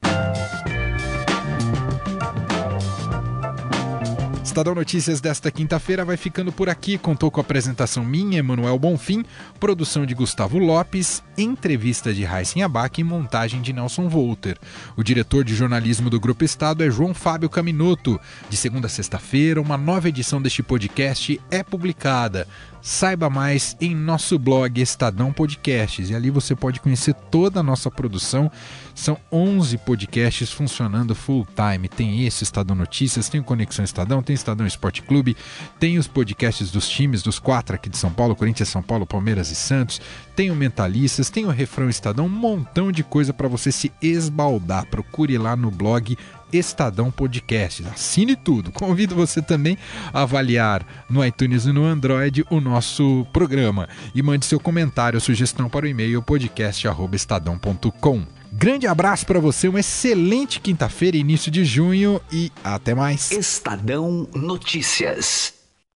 Estadão 4.52 4.76
Notícias 4.76 5.22
desta 5.22 5.50
quinta-feira 5.50 6.04
vai 6.04 6.18
ficando 6.18 6.52
por 6.52 6.68
aqui. 6.68 6.98
Contou 6.98 7.32
com 7.32 7.40
a 7.40 7.42
apresentação 7.42 8.04
minha, 8.04 8.40
Emanuel 8.40 8.78
Bonfim, 8.78 9.24
produção 9.62 10.06
de 10.06 10.14
Gustavo 10.14 10.60
Lopes, 10.60 11.24
entrevista 11.38 12.14
de 12.14 12.26
Raíssen 12.26 12.62
Abac 12.62 13.00
e 13.00 13.04
montagem 13.04 13.62
de 13.62 13.72
Nelson 13.72 14.10
Volter. 14.10 14.58
O 14.98 15.04
diretor 15.04 15.46
de 15.46 15.56
jornalismo 15.56 16.10
do 16.10 16.20
Grupo 16.20 16.44
Estado 16.44 16.84
é 16.84 16.92
João 16.92 17.14
Fábio 17.14 17.50
Caminoto. 17.50 18.20
De 18.50 18.58
segunda 18.58 18.88
a 18.88 18.90
sexta-feira, 18.90 19.62
uma 19.62 19.78
nova 19.78 20.10
edição 20.10 20.42
deste 20.42 20.62
podcast 20.62 21.40
é 21.50 21.64
publicada. 21.64 22.46
Saiba 22.82 23.30
mais 23.30 23.78
em 23.80 23.96
nosso 23.96 24.40
blog 24.40 24.82
Estadão 24.82 25.32
Podcasts 25.32 26.10
e 26.10 26.16
ali 26.16 26.32
você 26.32 26.56
pode 26.56 26.80
conhecer 26.80 27.14
toda 27.14 27.60
a 27.60 27.64
nossa 27.64 27.92
produção. 27.92 28.52
São 28.96 29.18
11 29.32 29.78
podcasts 29.78 30.52
funcionando 30.52 31.14
full 31.14 31.48
time. 31.56 31.88
Tem 31.88 32.26
esse 32.26 32.44
Estadão 32.44 32.76
Notícias, 32.76 33.30
tem 33.30 33.40
o 33.40 33.44
Conexão 33.44 33.86
Estadão, 33.86 34.24
tem 34.24 34.34
Estadão 34.34 34.66
Esporte 34.66 35.04
Clube, 35.04 35.38
tem 35.80 36.00
os 36.00 36.08
podcasts 36.08 36.72
dos 36.72 36.90
times, 36.90 37.22
dos 37.22 37.38
quatro 37.38 37.76
aqui 37.76 37.90
de 37.90 37.98
São 37.98 38.12
Paulo, 38.12 38.36
Corinthians, 38.36 38.70
São 38.70 38.82
Paulo, 38.82 39.06
Palmeiras 39.06 39.52
e 39.52 39.56
Santos, 39.56 40.02
tem 40.36 40.50
o 40.50 40.56
Mentalistas, 40.56 41.30
tem 41.30 41.46
o 41.46 41.50
Refrão 41.50 41.90
Estadão, 41.90 42.26
um 42.26 42.30
montão 42.30 42.92
de 42.92 43.04
coisa 43.04 43.32
para 43.32 43.48
você 43.48 43.72
se 43.72 43.92
esbaldar. 44.02 44.88
Procure 44.88 45.38
lá 45.38 45.56
no 45.56 45.70
blog 45.70 46.18
Estadão 46.52 47.12
Podcast. 47.12 47.86
Assine 47.88 48.36
tudo. 48.36 48.72
Convido 48.72 49.16
você 49.16 49.42
também 49.42 49.78
a 50.14 50.22
avaliar 50.22 50.86
no 51.10 51.26
iTunes 51.26 51.66
e 51.66 51.72
no 51.72 51.86
Android 51.86 52.46
o 52.50 52.60
nosso 52.60 53.26
programa 53.32 53.88
e 54.14 54.22
mande 54.22 54.46
seu 54.46 54.60
comentário 54.60 55.16
ou 55.18 55.22
sugestão 55.22 55.70
para 55.70 55.86
o 55.86 55.90
e-mail 55.90 56.22
podcast@estadão.com. 56.22 58.26
Grande 58.52 58.86
abraço 58.86 59.26
para 59.26 59.40
você, 59.40 59.70
uma 59.70 59.80
excelente 59.80 60.60
quinta-feira, 60.60 61.16
início 61.16 61.50
de 61.50 61.64
junho 61.64 62.20
e 62.32 62.52
até 62.64 62.94
mais. 62.94 63.32
Estadão 63.32 64.28
Notícias. 64.34 65.61